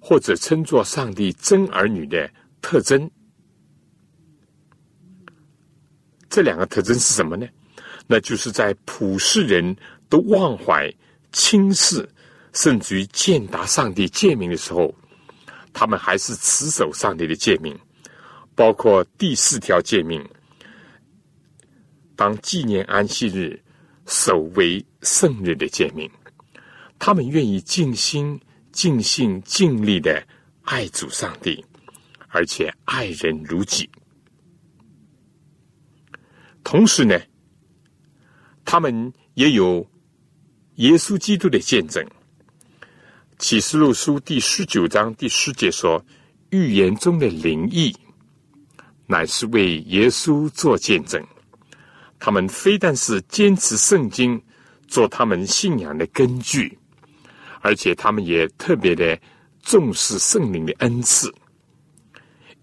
[0.00, 2.28] 或者称作上帝真儿女的
[2.60, 3.08] 特征。
[6.28, 7.46] 这两个特征是什么呢？
[8.08, 9.76] 那就是在普世人
[10.08, 10.92] 都忘怀、
[11.32, 12.08] 轻视，
[12.52, 14.94] 甚至于践踏上帝诫命的时候。
[15.72, 17.78] 他们还是持守上帝的诫命，
[18.54, 20.26] 包括第四条诫命：
[22.16, 23.62] 当纪念安息日，
[24.06, 26.10] 守为圣日的诫命。
[26.98, 28.40] 他们愿意尽心、
[28.72, 30.26] 尽性、尽力的
[30.62, 31.62] 爱主上帝，
[32.28, 33.86] 而且爱人如己。
[36.64, 37.20] 同时呢，
[38.64, 39.86] 他们也有
[40.76, 42.04] 耶稣基督的见证。
[43.38, 46.04] 启示录书第十九章第十节说
[46.50, 47.94] ：“预言中的灵异，
[49.06, 51.22] 乃是为耶稣做见证。
[52.18, 54.40] 他们非但是坚持圣经
[54.86, 56.78] 做他们信仰的根据，
[57.60, 59.18] 而且他们也特别的
[59.62, 61.32] 重视圣灵的恩赐，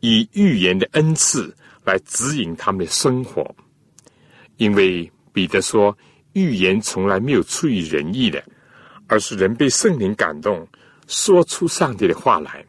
[0.01, 3.55] 以预言的恩赐来指引他们的生活。
[4.57, 5.95] 因为彼得说，
[6.33, 8.43] 预言从来没有出于人意的。”
[9.05, 10.65] 而是人被圣灵感动，
[11.07, 12.65] 说出上帝的话来。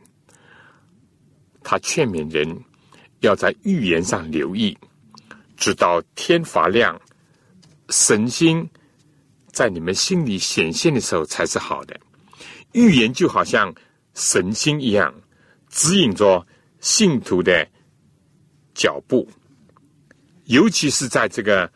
[1.62, 2.60] 他劝勉人
[3.20, 4.76] 要在预言上留意，
[5.56, 7.00] 直到天发亮，
[7.88, 8.68] 神心
[9.46, 11.98] 在你们心里显现的时候才是好的。
[12.72, 13.72] 预言就好像
[14.14, 15.14] 神心一样，
[15.70, 16.44] 指引着
[16.80, 17.66] 信徒的
[18.74, 19.26] 脚步，
[20.46, 21.72] 尤其是在这个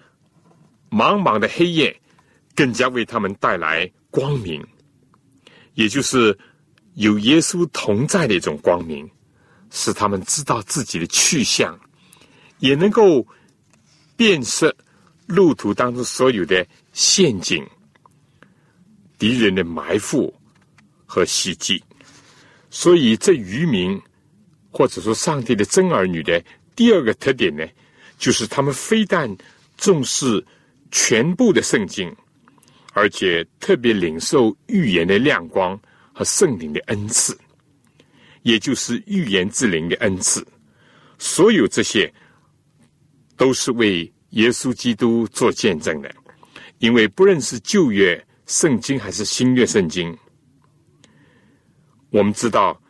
[0.91, 2.01] 茫茫的黑夜，
[2.55, 3.91] 更加为他们带来。
[4.11, 4.67] 光明，
[5.75, 6.37] 也就是
[6.95, 9.09] 有耶稣同在的一种光明，
[9.71, 11.79] 使他们知道自己的去向，
[12.59, 13.25] 也能够
[14.17, 14.75] 辨识
[15.27, 17.63] 路途当中所有的陷阱、
[19.19, 20.35] 敌人的埋伏
[21.05, 21.85] 和袭击。
[22.71, 24.01] 所以，这渔民
[24.71, 26.43] 或者说上帝的真儿女的
[26.75, 27.63] 第二个特点呢，
[28.19, 29.37] 就是他们非但
[29.77, 30.45] 重视
[30.91, 32.15] 全部的圣经。
[32.95, 35.79] 而且特别领受预言的亮光
[36.13, 37.39] 和圣灵的恩赐，
[38.43, 40.45] 也就是预言之灵的恩赐。
[41.17, 42.13] 所有这些
[43.37, 46.13] 都是为耶稣基督做见证的，
[46.79, 50.17] 因为不论是旧约圣经还是新约圣经，
[52.11, 52.83] 我们知道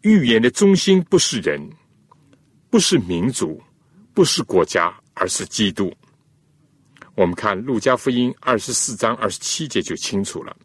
[0.00, 1.70] 预言的中心不是人，
[2.68, 3.62] 不是民族，
[4.12, 5.92] 不是国家，而是基督。
[7.14, 10.56] 我们看《路加福音》二十四章二十七节就清楚了。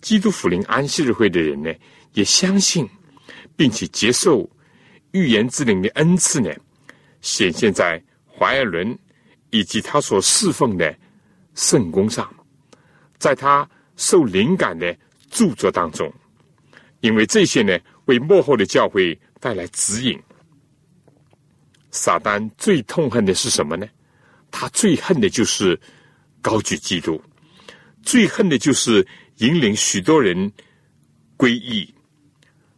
[0.00, 1.72] 基督福临安息日会的人呢，
[2.12, 2.88] 也相信
[3.56, 4.48] 并且接受
[5.12, 6.50] 预言之灵的恩赐呢，
[7.20, 8.96] 显现在怀尔伦
[9.50, 10.96] 以及他所侍奉的
[11.54, 12.32] 圣公上，
[13.18, 14.96] 在他受灵感的
[15.30, 16.12] 著作当中，
[17.00, 20.20] 因为这些呢，为幕后的教会带来指引。
[21.90, 23.86] 撒旦最痛恨的是什么呢？
[24.52, 25.80] 他最恨的就是
[26.42, 27.20] 高举基督，
[28.02, 29.04] 最恨的就是
[29.38, 30.52] 引领许多人
[31.38, 31.92] 归义。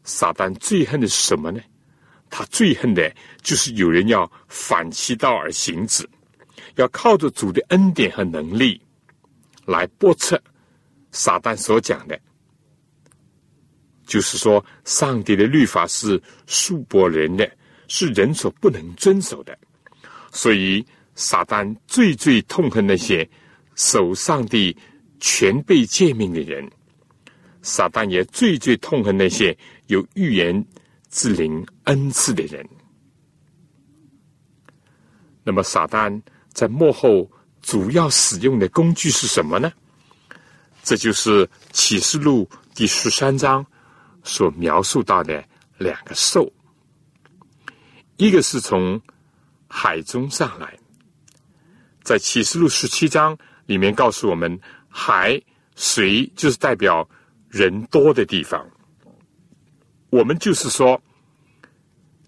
[0.04, 1.60] 撒旦最恨的是什么呢？
[2.30, 3.12] 他最恨的
[3.42, 6.08] 就是有人要反其道而行之，
[6.76, 8.80] 要靠着主的恩典和能力
[9.66, 10.40] 来驳斥
[11.10, 12.18] 撒旦所讲的，
[14.06, 17.50] 就是说上帝的律法是束缚人的，
[17.88, 19.58] 是人所不能遵守的，
[20.30, 20.86] 所以。
[21.14, 23.28] 撒旦最最痛恨那些
[23.74, 24.76] 守上帝
[25.20, 26.70] 全被诫命的人，
[27.62, 29.56] 撒旦也最最痛恨那些
[29.86, 30.64] 有预言
[31.10, 32.68] 之灵恩赐的人。
[35.44, 36.20] 那么，撒旦
[36.52, 37.30] 在幕后
[37.62, 39.72] 主要使用的工具是什么呢？
[40.82, 43.64] 这就是启示录第十三章
[44.22, 45.42] 所描述到的
[45.78, 46.52] 两个兽，
[48.16, 49.00] 一个是从
[49.68, 50.78] 海中上来。
[52.04, 55.40] 在启示录十七章里面告诉我们，海
[55.74, 57.08] 水就是代表
[57.48, 58.64] 人多的地方。
[60.10, 61.02] 我们就是说，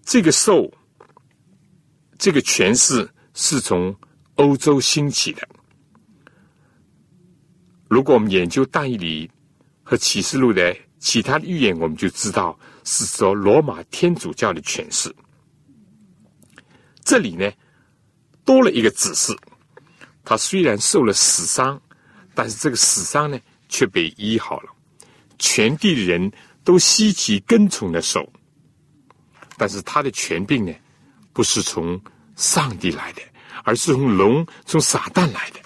[0.03, 0.69] 这个兽，
[2.17, 3.95] 这个权势是从
[4.35, 5.47] 欧洲兴起的。
[7.87, 9.29] 如果我们研究但以理
[9.83, 15.15] 和启示录的其他的预言，我们就知道是说罗马天主教的权势。
[17.05, 17.49] 这里呢，
[18.43, 19.37] 多了一个指示。
[20.29, 21.81] 他虽然受了死伤，
[22.35, 24.69] 但是这个死伤呢却被医好了。
[25.39, 26.29] 全地的人
[26.65, 28.29] 都稀奇跟从的手，
[29.55, 30.73] 但是他的权柄呢，
[31.31, 31.97] 不是从
[32.35, 33.21] 上帝来的，
[33.63, 35.61] 而是从龙、从撒旦来的。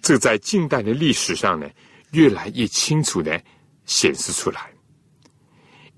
[0.00, 1.68] 这在近代的历史上呢，
[2.12, 3.38] 越来越清楚的
[3.84, 4.72] 显示出来。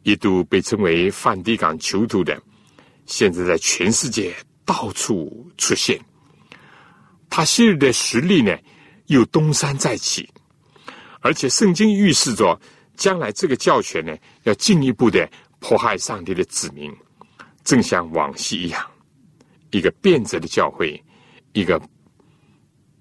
[0.02, 2.42] 一度被称为梵蒂冈囚徒的，
[3.06, 6.04] 现在在全世界到处出现。
[7.30, 8.54] 他昔日的实力呢，
[9.06, 10.28] 又东山再起。
[11.20, 12.60] 而且圣经预示着，
[12.96, 16.92] 将来这个教权呢，要进一步的迫害上帝的子民，
[17.62, 18.90] 正像往昔一样，
[19.70, 21.02] 一个变质的教会，
[21.52, 21.80] 一个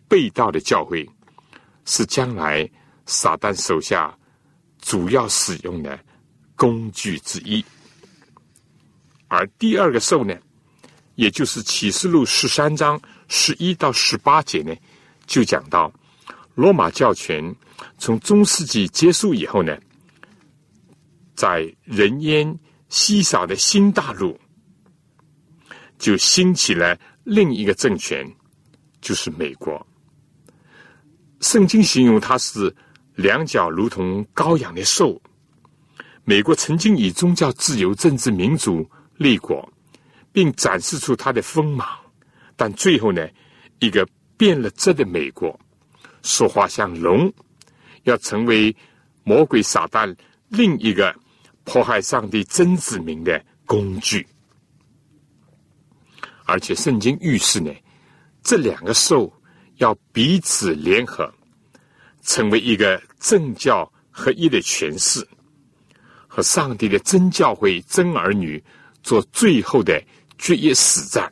[0.08, 1.10] 被盗的教会，
[1.86, 2.70] 是将来
[3.06, 4.16] 撒旦手下
[4.82, 5.98] 主要使用的
[6.56, 7.64] 工具之一。
[9.28, 10.38] 而第二个兽呢，
[11.16, 13.00] 也就是启示录十三章
[13.30, 14.76] 十一到十八节呢，
[15.26, 15.92] 就讲到
[16.56, 17.56] 罗马教权。
[17.98, 19.78] 从中世纪结束以后呢，
[21.34, 22.60] 在人烟
[22.90, 24.38] 稀少的新大陆，
[25.98, 28.30] 就兴起了另一个政权，
[29.00, 29.86] 就是美国。
[31.40, 32.76] 圣经形容它是
[33.16, 35.22] 两脚如同羔羊的兽。
[36.26, 39.72] 美国曾经以宗教自由、政治民主立国，
[40.34, 41.88] 并展示出它的锋芒，
[42.60, 43.26] 但最后呢，
[43.80, 44.06] 一个
[44.36, 45.58] 变了质的美国，
[46.22, 47.34] 说话像龙。
[48.04, 48.76] 要成为
[49.24, 50.14] 魔鬼撒旦
[50.48, 51.16] 另一个
[51.64, 54.26] 迫害上帝真子民的工具，
[56.46, 57.72] 而且圣经预示呢，
[58.42, 59.32] 这两个兽
[59.78, 61.32] 要彼此联合，
[62.24, 65.26] 成为一个政教合一的权势，
[66.28, 68.62] 和上帝的真教会真儿女
[69.04, 70.02] 做最后的
[70.38, 71.32] 决一死战。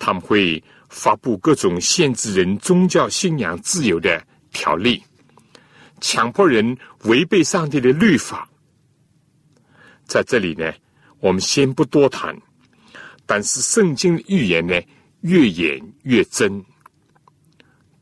[0.00, 4.20] 他们会发布各种限制人宗教信仰自由的
[4.50, 5.00] 条例。
[6.00, 8.48] 强迫人违背上帝的律法，
[10.06, 10.72] 在这里呢，
[11.20, 12.36] 我们先不多谈。
[13.26, 14.80] 但是圣经的预言呢，
[15.20, 16.64] 越演越真。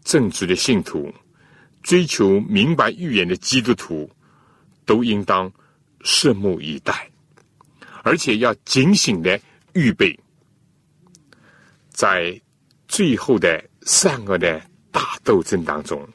[0.05, 1.13] 正直的信徒，
[1.83, 4.09] 追求明白预言的基督徒，
[4.87, 5.53] 都应当
[6.03, 7.11] 拭目以待，
[8.05, 9.39] 而且要警醒的
[9.75, 10.19] 预备，
[11.99, 12.41] 在
[12.87, 16.09] 最后的善恶的大斗争当中。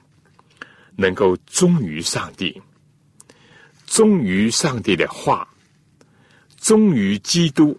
[0.96, 2.62] 能够忠于上帝，
[3.88, 5.48] 忠于上帝的话，
[6.58, 7.76] 忠于基督，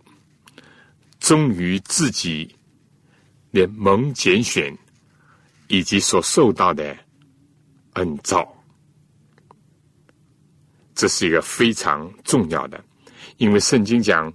[1.21, 2.53] 忠于自己
[3.53, 4.77] 的蒙拣选
[5.69, 6.97] 以及所受到的
[7.93, 8.53] 恩召，
[10.97, 12.85] 这是一个非常重要的。
[13.37, 14.33] 因为圣经讲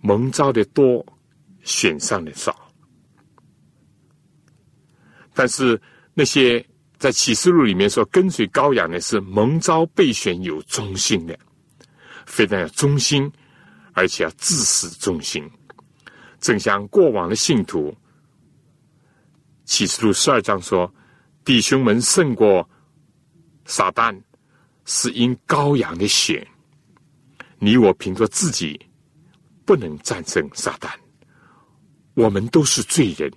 [0.00, 1.04] 蒙召的多，
[1.64, 2.69] 选上的少，
[5.40, 5.80] 但是
[6.12, 6.62] 那些。
[7.00, 11.34] 在启示录里面说，跟随羔羊的是蒙召备选有忠心的，
[12.26, 13.32] 非常要忠心，
[13.94, 15.50] 而且要至死忠心。
[16.40, 17.96] 正像过往的信徒，
[19.64, 20.94] 启示录十二章说，
[21.42, 22.68] 弟兄们胜过
[23.64, 24.14] 撒旦，
[24.84, 26.46] 是因羔羊的血。
[27.58, 28.78] 你我凭着自己
[29.64, 30.90] 不能战胜撒旦，
[32.12, 33.32] 我们都是罪人，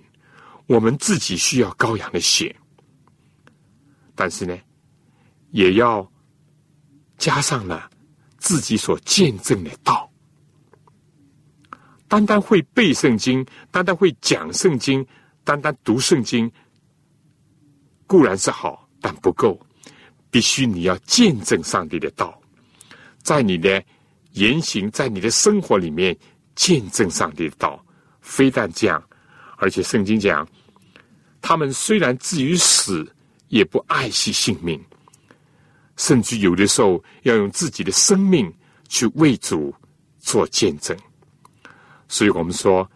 [0.66, 2.54] 我们自己需要羔羊的血。
[4.14, 4.56] 但是呢，
[5.50, 6.10] 也要
[7.18, 7.90] 加上了
[8.38, 10.10] 自己所见证的道。
[12.06, 15.04] 单单会背圣经，单单会讲圣经，
[15.42, 16.50] 单单读圣经
[18.06, 19.58] 固然是好，但不够。
[20.30, 22.40] 必须你要见证上帝的道，
[23.22, 23.84] 在你的
[24.32, 26.16] 言行，在你的生活里面
[26.56, 27.84] 见证上帝的道。
[28.20, 29.02] 非但这样，
[29.64, 30.46] 而且圣经讲，
[31.40, 33.10] 他们虽然至于死。
[33.48, 34.82] 也不爱惜性命，
[35.96, 38.52] 甚至有的时候要用自己的生命
[38.88, 39.72] 去为主
[40.18, 40.96] 做见证。
[42.08, 42.90] 所以我们说，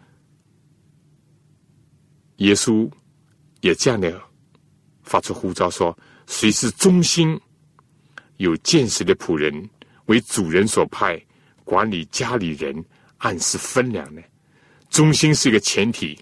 [2.37, 2.91] 耶稣
[3.61, 4.21] 也这样的
[5.03, 5.97] 发出呼召说
[6.27, 7.39] ：“谁是忠心
[8.35, 9.69] 有见识的仆人，
[10.07, 11.23] 为主人所派，
[11.63, 12.83] 管理家里人，
[13.19, 14.21] 按时分粮呢？
[14.89, 16.19] 忠心是一个前提。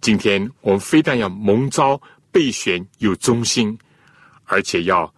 [0.00, 3.76] 今天我们非但要蒙召。”备选有忠心，
[4.44, 5.12] 而且要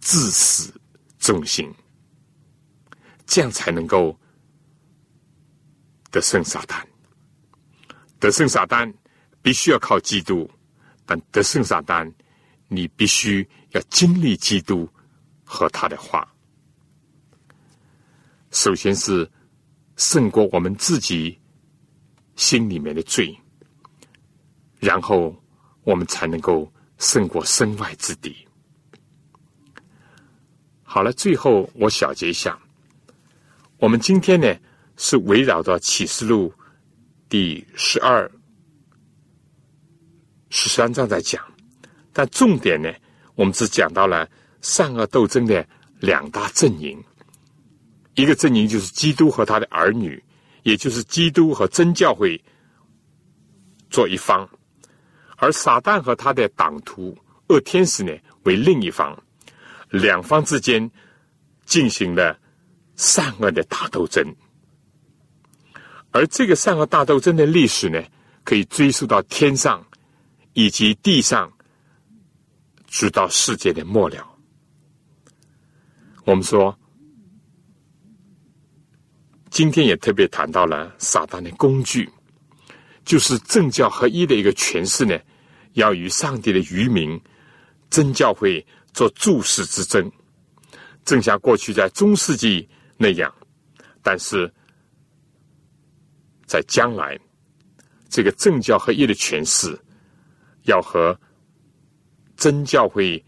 [0.00, 0.72] 至死
[1.18, 1.74] 忠心，
[3.26, 4.16] 这样才能够
[6.10, 6.84] 得胜撒旦。
[8.20, 8.92] 得胜撒旦
[9.40, 10.48] 必须要靠基督，
[11.06, 12.12] 但得胜撒旦，
[12.68, 14.86] 你必须要经历基督
[15.42, 16.30] 和他的话。
[18.50, 19.28] 首先是
[19.96, 21.40] 胜过我们自己
[22.36, 23.36] 心里面的罪。
[24.82, 25.32] 然后
[25.84, 28.34] 我们才能够胜过身外之敌。
[30.82, 32.58] 好了，最后我小结一下，
[33.78, 34.52] 我们今天呢
[34.96, 36.52] 是围绕着启示录
[37.28, 38.28] 第十二、
[40.50, 41.40] 十三章在讲，
[42.12, 42.92] 但重点呢，
[43.36, 44.28] 我们只讲到了
[44.62, 45.64] 善恶斗争的
[46.00, 47.00] 两大阵营，
[48.16, 50.20] 一个阵营就是基督和他的儿女，
[50.64, 52.42] 也就是基督和真教会
[53.90, 54.48] 做一方，
[55.42, 57.18] 而撒旦和他的党徒
[57.48, 59.20] 恶天使呢为另一方。
[59.90, 60.88] 两方之间
[61.66, 62.38] 进行了
[62.94, 64.24] 善恶的大斗争，
[66.12, 68.00] 而这个善恶大斗争的历史呢，
[68.44, 69.84] 可以追溯到天上
[70.52, 71.52] 以及地上，
[72.86, 74.26] 直到世界的末了。
[76.24, 76.78] 我们说，
[79.50, 82.08] 今天也特别谈到了撒旦的工具，
[83.04, 85.18] 就是政教合一的一个诠释呢，
[85.74, 87.20] 要与上帝的愚民
[87.90, 88.64] 真教会。
[88.94, 90.12] 做注释之争，
[91.02, 92.68] 正像过去在中世纪
[92.98, 93.34] 那样，
[94.02, 94.52] 但是
[96.44, 97.18] 在将来，
[98.10, 99.74] 这个政教合一的诠释
[100.64, 101.18] 要和
[102.36, 103.24] 真教会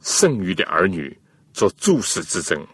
[0.00, 1.18] 剩余的儿女
[1.52, 2.64] 做注释之争，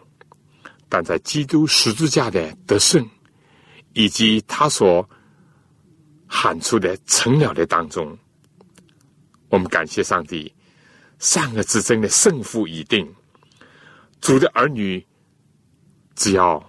[0.87, 3.03] 但在基督十字架的得胜
[3.93, 5.09] 以及他所
[6.27, 8.15] 喊出的成了的当中，
[9.49, 10.53] 我们感谢上帝。
[11.19, 13.11] 善恶之争的胜负已定，
[14.21, 15.03] 主的儿女
[16.15, 16.63] 只要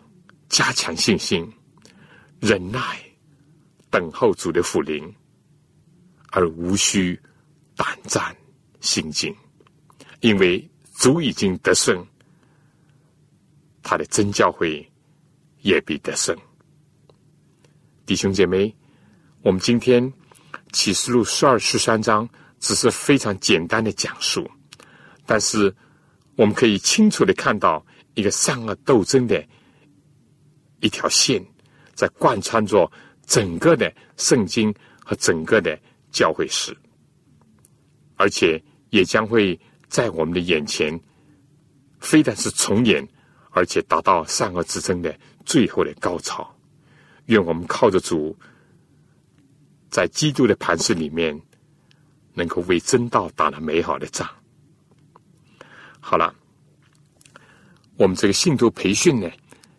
[0.49, 1.47] 加强信心、
[2.41, 2.81] 忍耐，
[3.91, 5.14] 等候主的福临，
[6.31, 7.20] 而无需
[7.76, 8.35] 胆战
[8.81, 9.37] 心惊，
[10.20, 12.03] 因为主已经得胜，
[13.83, 14.91] 他的真教会
[15.61, 16.35] 也必得胜。
[18.07, 18.74] 弟兄姐妹，
[19.43, 20.11] 我们今天
[20.72, 22.26] 启示录十二、十三章。
[22.61, 24.49] 只是非常简单的讲述，
[25.25, 25.75] 但是
[26.37, 27.85] 我们可以清楚的看到
[28.15, 29.47] 一个善恶斗争的
[30.81, 31.45] 一条线，
[31.95, 32.91] 在贯穿着
[33.27, 35.79] 整个的圣经和整个的
[36.11, 36.77] 教会史，
[38.17, 40.99] 而且也将会在我们的眼前，
[42.01, 43.07] 非但是重演，
[43.51, 46.53] 而且达到善恶之争的最后的高潮。
[47.27, 48.37] 愿我们靠着主，
[49.91, 51.41] 在基督的磐石里面。
[52.39, 54.28] 能够为真道打了美好的仗。
[55.99, 56.32] 好了，
[57.97, 59.28] 我们这个信徒培训呢，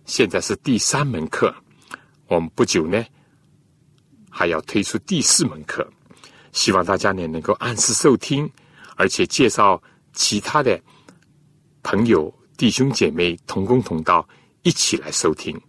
[0.06, 1.56] 现在是第三门课，
[2.28, 3.04] 我们不久呢
[4.30, 5.90] 还要推出第四门课，
[6.52, 8.52] 希望大家呢能够按时收听，
[8.98, 9.82] 而且介绍
[10.12, 10.80] 其他的
[11.82, 14.28] 朋友、弟兄姐妹同工同道
[14.64, 15.60] 一起来收听。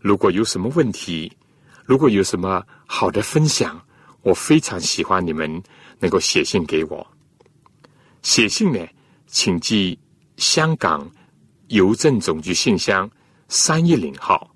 [0.00, 1.30] 如果有什么问题，
[1.84, 3.84] 如果有什么好的分享，
[4.22, 5.62] 我非常喜欢你们。
[6.00, 7.06] 能够写信给我，
[8.22, 8.84] 写信呢，
[9.26, 9.96] 请寄
[10.38, 11.08] 香港
[11.68, 13.08] 邮政总局信箱
[13.48, 14.50] 三一零号、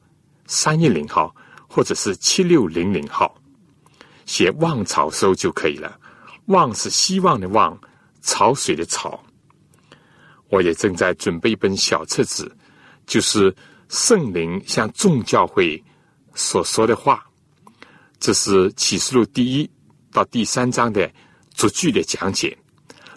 [0.47, 1.35] 三一零号，
[1.69, 3.33] 或者是七六零零号，
[4.25, 6.01] 写“望草收”就可以了。
[6.47, 7.79] 望是希望的望，
[8.23, 9.23] 潮水的潮。
[10.49, 12.51] 我也正在准备一本小册子，
[13.07, 13.55] 就是
[13.89, 15.83] 圣灵向众教会
[16.35, 17.23] 所说的话。
[18.19, 19.71] 这是启示录第一
[20.11, 21.11] 到第三章的。
[21.55, 22.57] 逐句的讲解。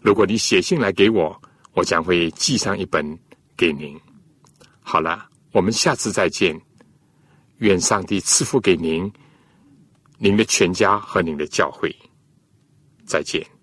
[0.01, 1.39] 如果你写信来给我，
[1.73, 3.17] 我将会寄上一本
[3.57, 3.99] 给您。
[4.81, 6.59] 好了，我们下次再见。
[7.57, 9.11] 愿上帝赐福给您、
[10.19, 11.93] 您的全家和您的教会。
[13.05, 13.56] 再见。